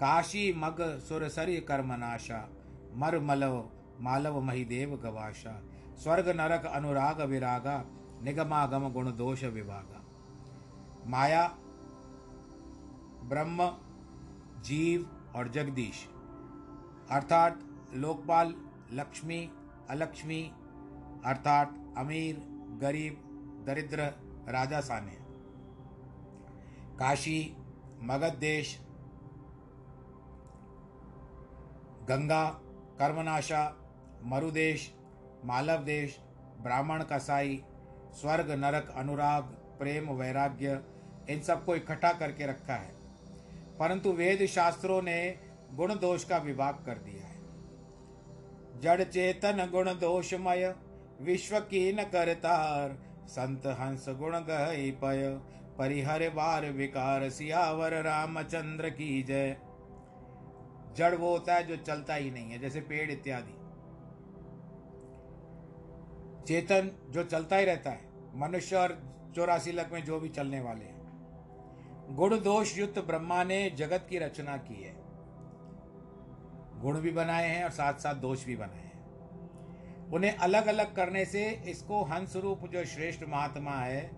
काशी 0.00 0.52
मग 0.52 0.76
सुरसरि 0.98 1.56
कर्मनाशा 1.60 2.48
मर 2.94 3.18
मलव 3.18 3.70
मालव 4.00 4.40
महिदेव 4.40 4.96
गवाशा। 4.96 5.62
स्वर्ग 6.02 6.28
नरक 6.28 6.64
अनुराग 6.64 7.20
विरागा 7.20 7.78
निगमागम 8.22 8.92
गुण 8.92 9.16
दोष 9.16 9.44
विभागा। 9.44 10.02
माया, 11.06 11.48
ब्रह्म, 13.22 13.78
जीव 14.62 15.32
और 15.36 15.48
जगदीश। 15.48 16.08
अर्थात 17.10 17.58
लोकपाल, 17.94 18.54
लक्ष्मी, 18.92 19.50
अलक्ष्मी, 19.90 20.52
अर्थात 21.24 21.94
अमीर, 21.96 22.36
गरीब, 22.82 23.14
दरिद्र, 23.66 23.98
राजा 24.48 24.80
साने। 24.80 25.16
काशी, 26.98 27.56
मगध 28.02 28.34
देश। 28.34 28.80
गंगा, 32.08 32.50
कर्मनाशा, 32.98 33.76
मरुदेश, 34.24 34.94
मालव 35.44 35.84
देश, 35.84 36.20
ब्राह्मण 36.62 37.04
कसाई 37.04 37.64
स्वर्ग, 38.12 38.50
नरक, 38.50 38.94
अनुराग, 38.96 39.42
प्रेम, 39.78 40.10
वैराग्य, 40.10 40.80
इन 41.30 41.40
सबको 41.40 41.76
इकट्ठा 41.76 42.12
करके 42.12 42.46
रखा 42.46 42.74
है। 42.74 42.94
परंतु 43.78 44.12
वेद 44.12 44.46
शास्त्रों 44.46 45.02
ने 45.02 45.38
गुण 45.72 45.94
दोष 45.94 46.24
का 46.24 46.38
विभाग 46.38 46.74
कर 46.74 46.98
दिया 46.98 47.26
है। 47.26 47.40
जड़ 48.80 49.02
चेतन 49.02 49.68
गुण 49.72 49.90
दोषमय, 49.90 50.74
विश्व 51.20 51.60
की 51.60 51.92
न 51.92 52.04
करतार, 52.04 52.98
संत 53.28 53.66
हंस 53.66 54.06
गुण 54.08 54.32
गई 54.34 54.90
पय, 54.90 55.40
परिहर 55.78 56.30
बार 56.30 56.70
विकार 56.70 57.30
सियावर 57.30 58.02
रामचंद्र 58.02 58.90
की 58.90 59.22
जय। 59.22 59.56
जड़ 60.96 61.14
वो 61.14 61.30
होता 61.30 61.54
है 61.54 61.66
जो 61.66 61.76
चलता 61.76 62.14
ही 62.14 62.30
नहीं 62.30 62.50
है, 62.50 62.58
जैसे 62.58 62.80
पेड़ 62.80 63.10
इत्यादि। 63.10 63.59
चेतन 66.50 66.90
जो 67.10 67.24
चलता 67.24 67.56
ही 67.56 67.64
रहता 67.64 67.90
है, 67.90 68.00
मनुष्य 68.34 68.76
और 68.76 69.02
चौरासी 69.36 69.72
लख 69.72 69.92
में 69.92 70.04
जो 70.04 70.20
भी 70.20 70.28
चलने 70.28 70.60
वाले 70.60 70.84
हैं। 70.84 72.16
गुण 72.16 72.40
दोष 72.40 72.78
युक्त 72.78 72.98
ब्रह्मा 72.98 73.44
ने 73.44 73.70
जगत 73.70 74.06
की 74.10 74.18
रचना 74.18 74.56
की 74.56 74.82
है। 74.82 74.94
गुण 76.80 77.00
भी 77.00 77.10
बनाए 77.10 77.48
हैं 77.48 77.64
और 77.64 77.70
साथ 77.70 77.94
साथ 77.94 78.14
दोष 78.14 78.46
भी 78.46 78.56
बनाए 78.56 78.78
हैं। 78.78 80.10
उन्हें 80.10 80.36
अलग 80.36 80.66
अलग 80.66 80.94
करने 80.94 81.24
से 81.24 81.50
इसको 81.50 82.02
हंस 82.02 82.36
रूप 82.36 82.66
जो 82.72 82.84
श्रेष्ठ 82.84 83.24
महात्मा 83.28 83.72
है, 83.72 84.10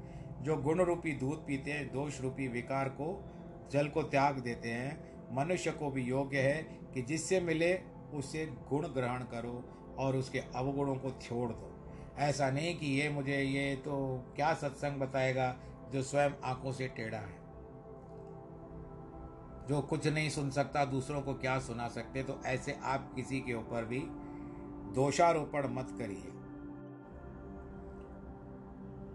जो 0.42 0.56
गुण 0.56 0.80
रूपी 0.80 1.12
दूध 1.12 1.46
पीते 1.46 1.70
हैं, 1.70 1.92
दोष 1.92 2.20
रूपी 2.20 2.48
विकार 2.48 2.88
को, 2.88 3.30
जल 3.72 3.88
को 3.88 4.02
त्याग 4.02 4.38
देते 4.38 4.68
हैं, 4.68 5.20
मनुष्य 5.34 5.70
को 5.70 5.90
भी 5.90 6.02
योग्य 6.02 6.40
है 6.40 6.62
कि 6.94 7.02
जिससे 7.02 7.40
मिले, 7.40 7.80
उसे 8.14 8.46
गुण 8.46 8.88
ग्रहण 8.88 9.18
करो 9.18 9.64
और 9.98 10.16
उसके 10.16 10.38
अवगुणों 10.38 10.96
को 10.96 11.10
छोड़ 11.10 11.52
दो। 11.52 11.71
ऐसा 12.22 12.50
नहीं 12.50 12.78
कि 12.78 12.87
ये 12.87 13.08
मुझे, 13.08 13.42
ये 13.42 13.76
तो 13.76 14.24
क्या 14.37 14.54
सत्संग 14.54 15.00
बताएगा 15.00 15.56
जो 15.92 16.02
स्वयं 16.02 16.30
आँखों 16.44 16.72
से 16.72 16.88
टेढ़ा 16.88 17.18
है? 17.18 17.42
जो 19.68 19.81
कुछ 19.83 20.06
नहीं 20.06 20.31
सुन 20.31 20.50
सकता, 20.50 20.85
दूसरों 20.85 21.23
को 21.23 21.35
क्या 21.35 21.58
सुना 21.58 21.88
सकते? 21.88 22.23
तो 22.23 22.40
ऐसे 22.46 22.79
आप 22.83 23.12
किसी 23.16 23.40
के 23.40 23.54
ऊपर 23.54 23.85
भी 23.85 23.98
दोषारोपण 24.94 25.68
मत 25.68 25.88
करिए। 25.90 26.29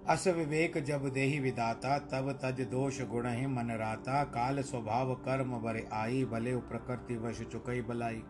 अस 0.07 0.27
विवेक 0.27 0.83
जब 0.83 1.09
देही 1.09 1.39
विदाता, 1.39 1.99
तब 1.99 2.39
तज 2.43 2.61
दोष 2.61 3.01
गुण 3.01 3.27
ही 3.27 3.47
मन 3.47 3.71
राता। 3.71 4.23
काल 4.23 4.61
स्वभाव 4.61 5.15
कर्म 5.15 5.59
बरे 5.59 5.89
आई, 5.93 6.25
भले 6.25 6.57
प्रकृति 6.57 7.17
वश 7.17 7.41
चुकई 7.41 7.81
बलाई। 7.81 8.23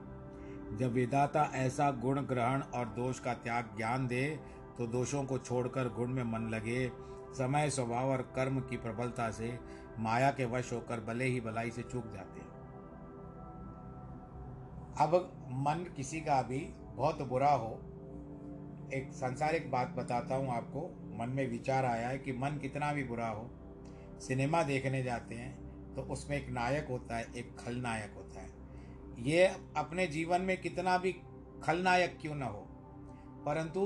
जब 0.73 0.91
विदाता 0.93 1.51
ऐसा 1.53 1.91
गुण 1.91 2.21
ग्रहण 2.21 2.61
और 2.61 2.85
दोष 2.85 3.19
का 3.19 3.33
त्याग 3.33 3.69
ज्ञान 3.77 4.07
दे 4.07 4.39
तो 4.77 4.87
दोषों 4.87 5.23
को 5.23 5.37
छोड़कर 5.37 5.89
गुण 5.89 6.07
में 6.07 6.23
मन 6.23 6.49
लगे, 6.49 6.87
समय, 7.33 7.69
स्वभाव 7.69 8.09
और 8.09 8.21
कर्म 8.35 8.59
की 8.59 8.77
प्रबलता 8.77 9.29
से 9.31 9.57
माया 9.99 10.31
के 10.31 10.45
वश 10.45 10.71
होकर 10.73 10.99
भले 11.03 11.25
ही 11.25 11.39
भलाई 11.41 11.71
से 11.71 11.81
चूक 11.83 12.11
जाते 12.13 12.39
हैं। 12.39 12.45
अब 14.99 15.15
मन 15.65 15.85
किसी 15.95 16.19
का 16.21 16.41
भी 16.41 16.59
बहुत 16.95 17.21
बुरा 17.21 17.51
हो, 17.51 17.73
एक 18.93 19.09
सांसारिक 19.13 19.69
बात 19.71 19.93
बताता 19.97 20.35
हूँ 20.35 20.49
आपको, 20.49 20.81
मन 21.19 21.29
में 21.29 21.49
विचार 21.49 21.85
आया 21.85 22.07
है 22.09 22.17
कि 22.19 22.31
मन 22.33 22.57
कितना 22.61 22.91
भी 22.93 23.03
बुरा 23.03 23.27
हो, 23.27 23.49
सिनेमा 24.19 24.61
देखने 24.63 25.03
जाते 25.03 25.35
हैं 25.35 25.93
तो 25.95 26.01
उसमें 26.03 26.37
एक 26.37 26.49
नायक 26.49 26.87
होता 26.89 27.17
है, 27.17 27.25
एक 27.37 27.55
खलनायक 27.59 28.13
होता 28.17 28.41
है। 28.41 29.23
ये 29.23 29.45
अपने 29.77 30.07
जीवन 30.07 30.41
में 30.41 30.59
कितना 30.61 30.97
भी 30.97 31.11
खलनायक 31.63 32.17
क्यों 32.21 32.35
ना 32.35 32.45
हो, 32.45 32.65
परंतु 33.45 33.85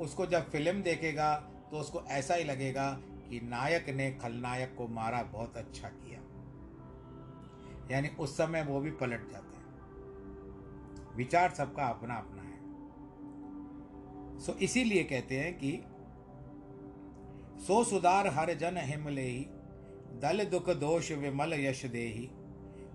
उसको 0.00 0.26
जब 0.26 0.50
फ़िल्म 0.50 0.82
देखेगा 0.82 1.34
तो 1.70 1.76
उसको 1.76 2.02
ऐसा 2.02 2.34
ही 2.34 2.44
लगेगा 2.44 3.00
कि 3.02 3.40
नायक 3.40 3.88
ने 3.88 4.10
खलनायक 4.10 4.74
को 4.78 4.88
मारा, 4.88 5.22
बहुत 5.22 5.56
अच्छा 5.56 5.88
किया। 5.88 6.20
यानी 7.90 8.08
उस 8.08 8.36
समय 8.36 8.62
वो 8.62 8.80
भी 8.80 8.90
पलट 8.90 9.30
जाता 9.32 9.58
है। 9.58 9.64
विचार 11.16 11.50
सबका 11.50 11.86
अपना 11.86 12.14
अपना 12.14 12.42
है। 12.42 12.58
सो 14.38 14.52
इसीलिए 14.52 15.04
कहते 15.04 15.40
हैं 15.40 15.58
कि, 15.58 15.84
सो 17.66 17.84
सुधार 17.84 18.26
हर 18.26 18.54
जन 18.54 18.76
हिमले 18.76 19.22
ही 19.22 19.46
दल 20.20 20.44
दुख 20.44 20.70
दोष 20.70 21.12
विमल 21.12 21.54
यश 21.54 21.84
देही। 21.84 22.30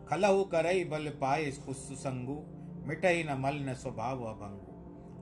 खलहु 0.09 0.43
करई 0.43 0.83
बल 0.83 1.09
पाए 1.09 1.51
सुसंगु 1.51 2.43
मिटही 2.87 3.23
न 3.23 3.33
मल 3.33 3.55
न 3.55 3.73
स्वभाव 3.73 4.23
अभंगु। 4.23 4.72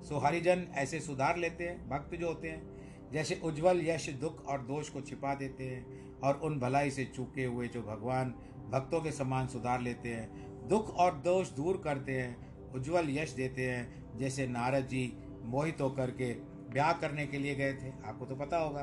सो 0.04 0.18
हरिजन 0.18 0.68
ऐसे 0.74 0.99
सुधार 0.99 1.38
लेते 1.38 1.64
हैं, 1.64 1.89
भक्त 1.89 2.16
जो 2.16 2.28
होते 2.28 2.49
हैं, 2.49 2.82
जैसे 3.12 3.41
उज्जवल 3.43 3.82
यश, 3.88 4.10
दुख 4.10 4.45
और 4.45 4.62
दोष 4.62 4.89
को 4.89 5.02
छिपा 5.02 5.36
देते 5.36 5.64
हैं 5.64 6.16
और 6.20 6.36
उन 6.36 6.60
भलाई 6.60 6.91
से 6.91 7.06
चूके 7.06 7.45
हुए 7.45 7.68
जो 7.68 7.82
भगवान 7.82 8.30
भक्तों 8.70 9.02
के 9.02 9.12
समान 9.12 9.47
सुधार 9.47 9.82
लेते 9.82 10.10
हैं, 10.10 10.52
दुख 10.68 10.95
और 10.95 11.14
दोष 11.14 11.49
दूर 11.49 11.82
करते 11.84 12.22
हैं, 12.22 12.52
उज्जवल 12.72 13.10
यश 13.10 13.32
देते 13.32 13.70
हैं, 13.70 14.18
जैसे 14.18 14.47
नारद 14.47 14.88
जी 14.88 15.18
मोहित 15.43 15.82
होकर 15.82 16.12
के 16.12 16.34
ब्याह 16.74 16.93
करने 16.93 17.28
के 17.28 17.38
लिए 17.38 17.56
गए 17.56 17.74
थे। 17.74 17.89
आपको 18.06 18.26
तो 18.26 18.36
पता 18.36 18.58
होगा। 18.58 18.82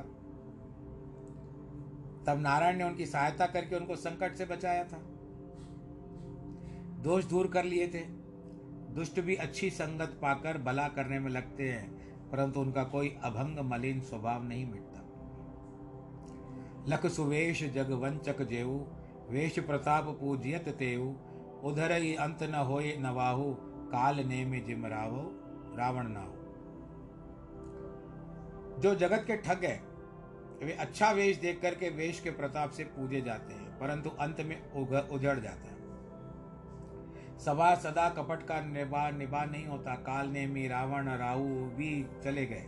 तब 2.26 2.40
नारायण 2.40 2.76
ने 2.76 2.84
उनकी 2.84 3.06
सहायता 3.06 3.46
करके 3.46 3.76
उनको 3.76 3.96
संकट 3.96 4.34
से 4.34 4.44
बचाया 4.44 4.84
था। 4.84 4.98
दोष 7.02 7.24
दूर 7.24 7.48
कर 7.48 7.64
लिए 7.64 7.88
थे। 7.88 8.17
दुष्ट 8.98 9.20
भी 9.20 9.34
अच्छी 9.36 9.70
संगत 9.70 10.18
पाकर 10.22 10.58
भला 10.58 10.86
करने 10.88 11.18
में 11.18 11.30
लगते 11.30 11.68
हैं, 11.70 11.88
परंतु 12.30 12.60
उनका 12.60 12.82
कोई 12.84 13.08
अभंग 13.24 13.58
मलिन 13.64 14.00
स्वभाव 14.00 14.44
नहीं 14.44 14.66
मिटता। 14.66 15.04
लख 16.88 17.06
सुवेश 17.06 17.62
जग 17.74 17.90
वंचक 18.02 18.42
जेऊ, 18.42 18.78
वेश 19.30 19.58
प्रताप 19.60 20.06
पूजियत 20.20 20.68
तेऊ, 20.78 21.06
उधर 21.64 21.92
ही 21.92 22.14
अंत 22.16 22.42
न 22.42 22.64
होए 22.64 22.96
नवाहु 22.98 23.52
काल 23.92 24.20
ने 24.26 24.44
में 24.44 24.64
जिम 24.66 24.86
रावो 24.86 25.22
रावण 25.78 26.08
ना 26.08 26.20
हो 26.20 26.34
जो 28.80 28.94
जगत 28.96 29.24
के 29.26 29.36
ठग 29.38 29.64
है, 29.64 29.80
वे 30.62 30.72
अच्छा 30.80 31.10
वेश 31.12 31.36
देख 31.36 31.60
करके 31.62 31.88
वेश 31.96 32.20
के 32.20 32.30
प्रताप 32.32 32.70
से 32.70 32.84
पूजे 32.90 33.20
जाते 33.20 33.54
हैं, 33.54 33.78
परंतु 33.78 34.10
अंत 34.20 34.40
में 34.40 34.56
उजड़ 34.72 35.38
जाता 35.40 35.70
है। 35.70 35.77
सवा 37.44 37.74
सदा 37.74 38.08
कपट 38.10 38.42
का 38.42 38.60
निभा 38.60 39.10
निभा 39.10 39.44
नहीं 39.44 39.66
होता। 39.66 39.94
काल 39.94 40.28
ने 40.28 40.46
मी 40.46 40.68
रावण 40.68 41.08
राहु 41.08 41.44
भी 41.48 42.06
चले 42.24 42.46
गए। 42.46 42.66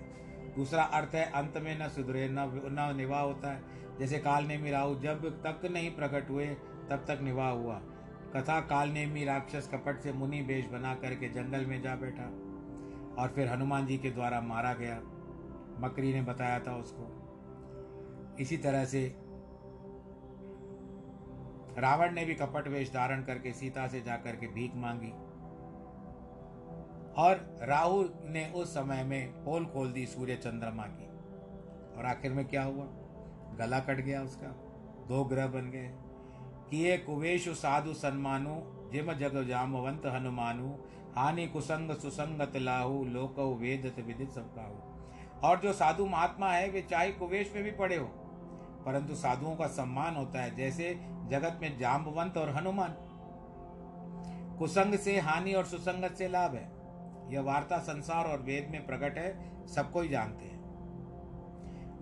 दूसरा 0.56 0.82
अर्थ 0.82 1.14
है, 1.14 1.30
अंत 1.30 1.58
में 1.58 1.78
न 1.78 1.88
सुधरे, 1.88 2.28
न 2.28 2.38
न 2.64 2.94
निभा 2.96 3.20
होता 3.20 3.52
है। 3.52 3.62
जैसे 3.98 4.18
काल 4.18 4.44
नेमी 4.44 4.70
राहु, 4.70 4.94
जब 4.94 5.42
तक 5.46 5.66
नहीं 5.66 5.90
प्रकट 5.90 6.30
हुए, 6.30 6.46
तब 6.90 7.04
तक 7.08 7.18
निभा 7.22 7.48
हुआ। 7.48 7.82
कथा, 8.36 8.60
काल 8.60 8.88
नेमी 8.88 9.24
राक्षस 9.24 9.70
कपट 9.74 10.00
से 10.00 10.12
मुनि 10.12 10.40
वेश 10.40 10.66
बना 10.66 10.94
करके 10.94 11.28
जंगल 11.28 11.66
में 11.66 11.82
जा 11.82 11.96
बैठा 11.96 12.24
और 13.22 13.32
फिर 13.34 13.48
हनुमान 13.48 13.86
जी 13.86 13.98
के 13.98 14.10
द्वारा 14.10 14.40
मारा 14.40 14.74
गया। 14.74 15.00
मकरी 15.78 16.14
ने 16.14 16.22
बताया 16.22 16.60
था 16.60 16.76
उसको। 16.76 17.16
इसी 18.40 18.56
तरह 18.56 18.84
से 18.84 19.29
रावण 21.80 22.12
ने 22.12 22.24
भी 22.24 22.34
कपट 22.34 22.68
वेश 22.68 22.92
धारण 22.94 23.22
करके 23.22 23.52
सीता 23.52 23.86
से 23.86 24.00
जाकर 24.00 24.36
के 24.36 24.46
भीख 24.46 24.74
मांगी। 24.74 25.10
और 27.22 27.56
राहु 27.62 28.04
ने 28.24 28.52
उस 28.52 28.74
समय 28.74 29.04
में 29.04 29.44
पोल 29.44 29.66
खोल 29.66 29.92
दी 29.92 30.06
सूर्य 30.06 30.34
चंद्रमा 30.34 30.82
की। 30.82 31.06
और 31.98 32.06
आखिर 32.06 32.32
में 32.32 32.44
क्या 32.44 32.62
हुआ? 32.62 32.84
गला 33.56 33.80
कट 33.80 33.96
गया 33.96 34.22
उसका। 34.22 34.46
दो 35.08 35.24
ग्रह 35.24 35.46
बन 35.46 35.70
गए। 35.70 35.94
किए 36.70 36.98
कुवेशु 36.98 37.54
साधु 37.54 37.92
सन्मानु, 37.92 38.60
जिम 38.92 39.12
जग 39.12 39.44
जामवंत 39.44 40.06
हनुमानु, 40.06 40.74
हानि 41.16 41.46
कुसंग 41.46 41.96
सुसंगत 41.96 42.52
लाहु, 42.56 43.04
लोक 43.04 43.38
वेदत 43.38 44.00
विदित 44.00 44.30
सब 44.30 44.86
और 45.44 45.60
जो 45.60 45.72
साधु 45.72 46.06
महात्मा 46.06 46.50
है, 46.52 46.70
वे 46.70 46.82
चाहे 46.82 47.12
कुवेश 47.12 47.52
में 47.54 47.64
भी 47.64 47.70
पड़े 47.70 47.96
हो। 47.96 48.06
परंतु 48.86 49.14
साधुओं 49.14 49.56
का 49.56 49.66
सम्मान 49.66 50.16
होता 50.16 50.42
है। 50.42 50.56
जैसे 50.56 51.00
जगत 51.30 51.58
में 51.62 51.78
जाम्बवंत 51.78 52.36
और 52.36 52.50
हनुमान। 52.50 52.94
कुसंग 54.58 54.94
से 54.94 55.18
हानि 55.20 55.52
और 55.52 55.64
सुसंगत 55.64 56.14
से 56.14 56.28
लाभ 56.28 56.54
है। 56.54 56.68
यह 57.32 57.40
वार्ता 57.40 57.78
संसार 57.78 58.24
और 58.24 58.42
वेद 58.42 58.68
में 58.70 58.86
प्रकट 58.86 59.18
है 59.18 59.66
सबको 59.66 60.00
ही 60.00 60.08
जानते 60.08 60.44
हैं। 60.44 60.58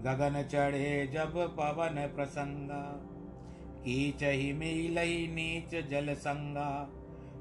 गगन 0.00 0.42
चढ़े 0.42 1.06
जब 1.06 1.36
पवन 1.56 2.06
प्रसंगा, 2.16 2.82
कीच 3.84 4.22
ही 4.22 4.52
मिलई 4.52 5.26
नीच 5.26 5.88
जल 5.88 6.14
संगा। 6.14 6.88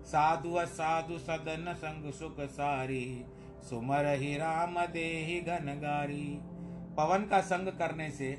साधु 0.04 0.56
साधु 0.58 1.18
सदन 1.18 1.74
संग 1.78 2.12
सुख 2.12 2.40
सारी, 2.40 3.26
सुमर 3.70 4.06
ही 4.08 4.36
राम 4.38 4.86
देहि 4.86 5.40
घनगारी 5.42 6.40
पवन 6.98 7.26
का 7.26 7.42
संग 7.42 7.68
करने 7.68 8.10
से 8.12 8.30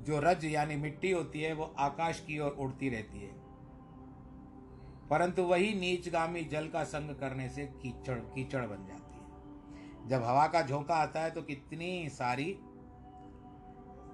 जो 0.00 0.20
रज 0.20 0.44
यानी 0.44 0.76
मिट्टी 0.76 1.10
होती 1.10 1.40
है, 1.40 1.52
वो 1.52 1.74
आकाश 1.78 2.20
की 2.20 2.38
ओर 2.38 2.50
उड़ती 2.50 2.88
रहती 2.88 3.18
है। 3.18 3.32
परंतु 5.10 5.42
वही 5.42 5.72
नीचगामी 5.74 6.42
जल 6.44 6.68
का 6.68 6.84
संग 6.84 7.14
करने 7.16 7.48
से 7.48 7.66
कीचड़ 7.82 8.18
कीचड़ 8.34 8.64
बन 8.66 8.86
जाती 8.86 9.14
है। 9.14 10.08
जब 10.08 10.24
हवा 10.24 10.46
का 10.46 10.62
झोंका 10.62 10.94
आता 10.94 11.20
है 11.20 11.30
तो 11.30 11.42
कितनी 11.42 12.08
सारी 12.08 12.46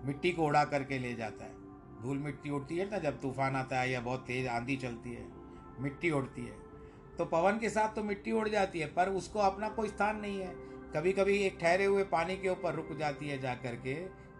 मिट्टी 0.04 0.32
को 0.32 0.44
उड़ा 0.44 0.64
करके 0.64 0.98
ले 0.98 1.14
जाता 1.14 1.44
है। 1.44 1.54
धूल 2.02 2.18
मिट्टी 2.18 2.50
उड़ती 2.50 2.76
है 2.78 2.90
ना, 2.90 2.98
जब 2.98 3.20
तूफ़ान 3.20 3.56
आता 3.56 3.80
है 3.80 3.90
या 3.90 4.00
बहुत 4.00 4.24
तेज 4.26 4.46
आंधी 4.46 4.76
चलती 4.76 5.12
है, 5.12 5.24
मिट्टी 5.80 6.10
उड़ती 6.10 6.42
है। 6.42 6.56
तो 7.18 7.24
पवन 7.24 7.58
के 7.58 7.68
साथ 7.70 7.94
तो 7.94 8.02
मिट्टी 8.02 8.32
उड़ 8.32 8.48
जाती 8.48 8.80
है, 8.80 8.86
पर 8.86 9.08
उसको 9.10 9.38
अपना 9.38 9.68
कोई 9.68 9.88
स्थान 9.88 10.20
नहीं 10.20 10.40
है। 10.40 10.54
कभी 10.94 11.12
कभी 11.12 11.36
एक 11.38 11.58
ठहरे 11.60 11.84
हुए 11.84 12.04
पानी 12.04 12.36
के 12.36 12.48
ऊपर 12.48 12.74
रुक 12.74 12.96
जाती 12.98 13.28
है 13.28 13.38
जा 13.38 13.54
करके 13.54 13.94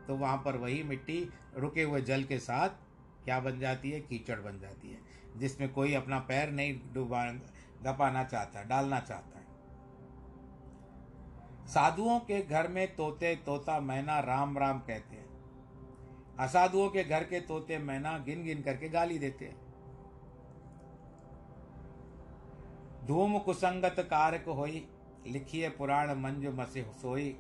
तो 0.09 0.17
वहाँ 0.17 0.43
पर 0.45 0.57
वही 0.57 0.83
मिट्टी 0.83 1.31
रुके 1.57 1.83
हुए 1.83 2.01
जल 2.01 2.25
के 2.25 2.39
साथ 2.39 2.69
क्या 3.25 3.41
बन 3.41 3.59
जाती 3.59 3.91
है? 3.91 4.01
कीचड़ 4.01 4.41
बन 4.41 4.59
जाती 4.59 4.91
है, 4.91 4.99
जिसमें 5.37 5.73
कोई 5.73 5.95
अपना 5.95 6.19
पैर 6.19 6.51
नहीं 6.51 6.81
डुबा 6.95 7.25
दपाना 7.83 8.25
चाहता, 8.25 8.63
डालना 8.63 9.01
चाहता 9.01 9.39
है। 9.39 9.45
साधुओं 11.67 12.19
के 12.21 12.43
घर 12.43 12.69
में 12.69 12.95
तोते, 12.97 13.35
तोता, 13.37 13.81
मैना 13.81 14.21
राम 14.21 14.59
राम 14.59 14.79
कहते 14.79 15.17
हैं। 15.17 15.27
असाधुओं 16.39 16.89
के 16.91 17.05
घर 17.05 17.25
के 17.25 17.41
तोते, 17.41 17.79
मैना 17.79 18.19
गिन 18.19 18.45
गिन 18.45 18.63
करके 18.63 18.89
गाली 18.89 19.19
देते 19.19 19.45
हैं। 19.45 19.67
धूम 23.07 23.39
कुसंगत 23.39 23.97
कारक 23.99 24.49
होई, 24.49 24.89
लिखिए 25.27 25.69
पुराण 25.69 26.15
मंज 26.15 26.47
मसे 26.47 26.83
सोई। 26.83 27.37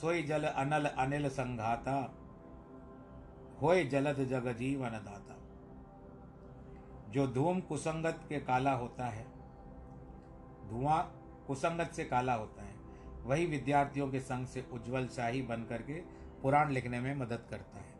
सोई 0.00 0.22
जल 0.22 0.44
अनल 0.44 0.84
अनिल 0.84 1.28
संघाता 1.28 2.14
होए 3.62 3.84
जलद 3.84 4.24
जग 4.24 4.48
जीवन 4.52 4.90
दाता। 4.90 5.36
जो 7.10 7.26
धूम 7.26 7.60
कुसंगत 7.60 8.20
के 8.28 8.40
काला 8.40 8.72
होता 8.72 9.06
है, 9.06 9.24
धुआँ 10.68 11.02
कुसंगत 11.46 11.92
से 11.92 12.04
काला 12.04 12.34
होता 12.34 12.62
है, 12.62 12.74
वही 13.24 13.46
विद्यार्थियों 13.46 14.08
के 14.08 14.20
संग 14.20 14.46
से 14.46 14.66
उज्जवल 14.72 15.06
शाही 15.06 15.42
बन 15.42 15.64
करके 15.64 15.94
पुराण 16.42 16.70
लिखने 16.70 17.00
में 17.00 17.14
मदद 17.14 17.46
करता 17.50 17.78
है। 17.78 17.94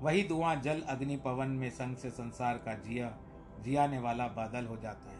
वही 0.00 0.28
धुआँ 0.28 0.56
जल 0.56 0.80
अग्नि 0.80 1.16
पवन 1.16 1.48
में 1.48 1.70
संग 1.70 1.96
से 1.96 2.10
संसार 2.10 2.58
का 2.58 2.74
जिया, 2.74 3.16
जियाने 3.60 3.98
वाला 3.98 4.26
बादल 4.28 4.66
हो 4.66 4.76
जाता 4.76 5.10
है। 5.10 5.18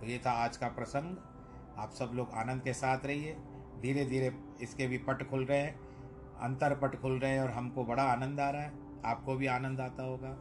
तो 0.00 0.06
ये 0.06 0.20
था 0.26 0.30
आज 0.30 0.56
का 0.56 0.68
प्रसंग। 0.68 1.16
आप 1.78 1.90
सब 1.90 2.10
लोग 2.14 2.30
आनंद 2.30 2.62
के 2.62 2.72
साथ 2.72 3.06
रहिए। 3.06 3.36
धीरे 3.82 4.04
धीरे 4.04 4.40
इसके 4.60 4.86
भी 4.86 4.98
पट 4.98 5.30
खुल 5.30 5.44
रहे 5.44 5.58
हैं, 5.58 5.74
अंतर 6.40 6.74
पट 6.74 7.00
खुल 7.00 7.18
रहे 7.18 7.30
हैं 7.30 7.40
और 7.40 7.50
हमको 7.50 7.84
बड़ा 7.84 8.02
आनंद 8.02 8.40
आ 8.40 8.50
रहा 8.50 8.62
है। 8.62 8.72
आपको 9.04 9.34
भी 9.34 9.46
आनंद 9.46 9.80
आता 9.80 10.02
होगा। 10.02 10.38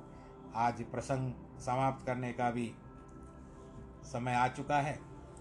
आज 0.55 0.83
प्रसंग 0.83 1.33
समाप्त 1.59 2.05
करने 2.05 2.33
का 2.33 2.51
भी 2.51 2.75
समय 4.03 4.33
आ 4.33 4.47
चुका 4.47 4.77
है। 4.77 4.99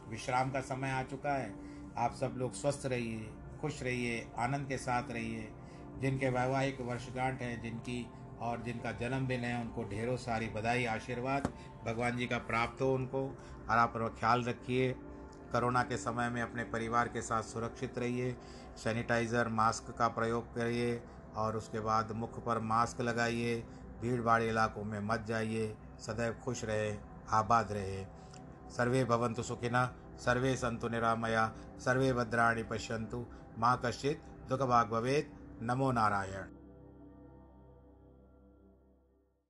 विश्राम 0.09 0.51
का 0.51 0.61
समय 0.61 0.91
आ 0.91 1.03
चुका 1.03 1.33
है। 1.33 1.55
आप 1.97 2.13
सब 2.15 2.35
लोग 2.37 2.53
स्वस्थ 2.53 2.87
रहिए, 2.87 3.31
खुश 3.61 3.83
रहिए, 3.83 4.29
आनंद 4.39 4.69
के 4.69 4.79
साथ 4.79 5.11
रहिए। 5.11 5.53
जिनके 5.99 6.29
वैवाहिक 6.29 6.81
वर्षगांठ 6.81 7.43
हैं, 7.43 7.63
जिनकी 7.63 8.11
और 8.41 8.63
जिनका 8.63 8.93
जन्मदिन 8.93 9.41
है, 9.41 9.61
उनको 9.61 9.85
ढेरों 9.85 10.17
सारी 10.17 10.47
बधाई, 10.47 10.85
आशीर्वाद। 10.85 11.53
भगवान 11.87 12.17
जी 12.17 12.27
का 12.27 12.39
प्राप्त 12.39 12.83
हो 12.83 12.95
उनको 12.95 13.29
और 13.71 13.79
आप 13.79 14.17
ख्याल 14.21 14.45
रखिए। 14.45 14.95
कोरोना 15.53 15.83
के 15.83 15.97
समय 15.97 16.29
में 16.31 16.43
अपने 16.43 16.65
परिवार 16.65 17.09
के 17.09 17.23
साथ 17.23 17.43
सुरक्षित 17.43 17.99
रहिए, 17.99 18.37
सैनिटाइज़र, 18.77 19.49
मास्क 19.49 19.95
का 19.99 20.09
प्रयोग 20.09 20.55
करिए 20.55 21.03
और 21.37 21.57
उसके 21.57 21.81
बाद 21.81 22.13
मुख 22.13 22.45
पर 22.45 22.59
मास्क 22.59 23.01
लगाइए 23.01 23.65
भीड़ 24.03 24.21
भाड़ 24.23 24.43
इलाकों 24.43 24.85
में 24.85 25.01
मत 25.01 25.25
जाइए, 25.29 25.77
सदैव 25.99 26.37
खुश 26.45 26.65
रहे, 26.65 26.97
आबाद 27.31 27.73
रहे। 27.73 28.05
सर्वे 28.77 29.05
भवन्तु 29.05 29.43
सुखिना 29.43 29.95
सर्वे 30.17 30.57
संतु 30.57 30.89
निरामया, 30.89 31.53
सर्वे 31.85 32.13
भद्राणी 32.13 32.63
पश्यंतु 32.63 33.27
माँ 33.59 33.81
कश्चित्, 33.85 34.49
दुःखभाग् 34.49 34.91
भवेत्। 34.91 35.63
नमो 35.63 35.93
नारायण। 35.93 36.60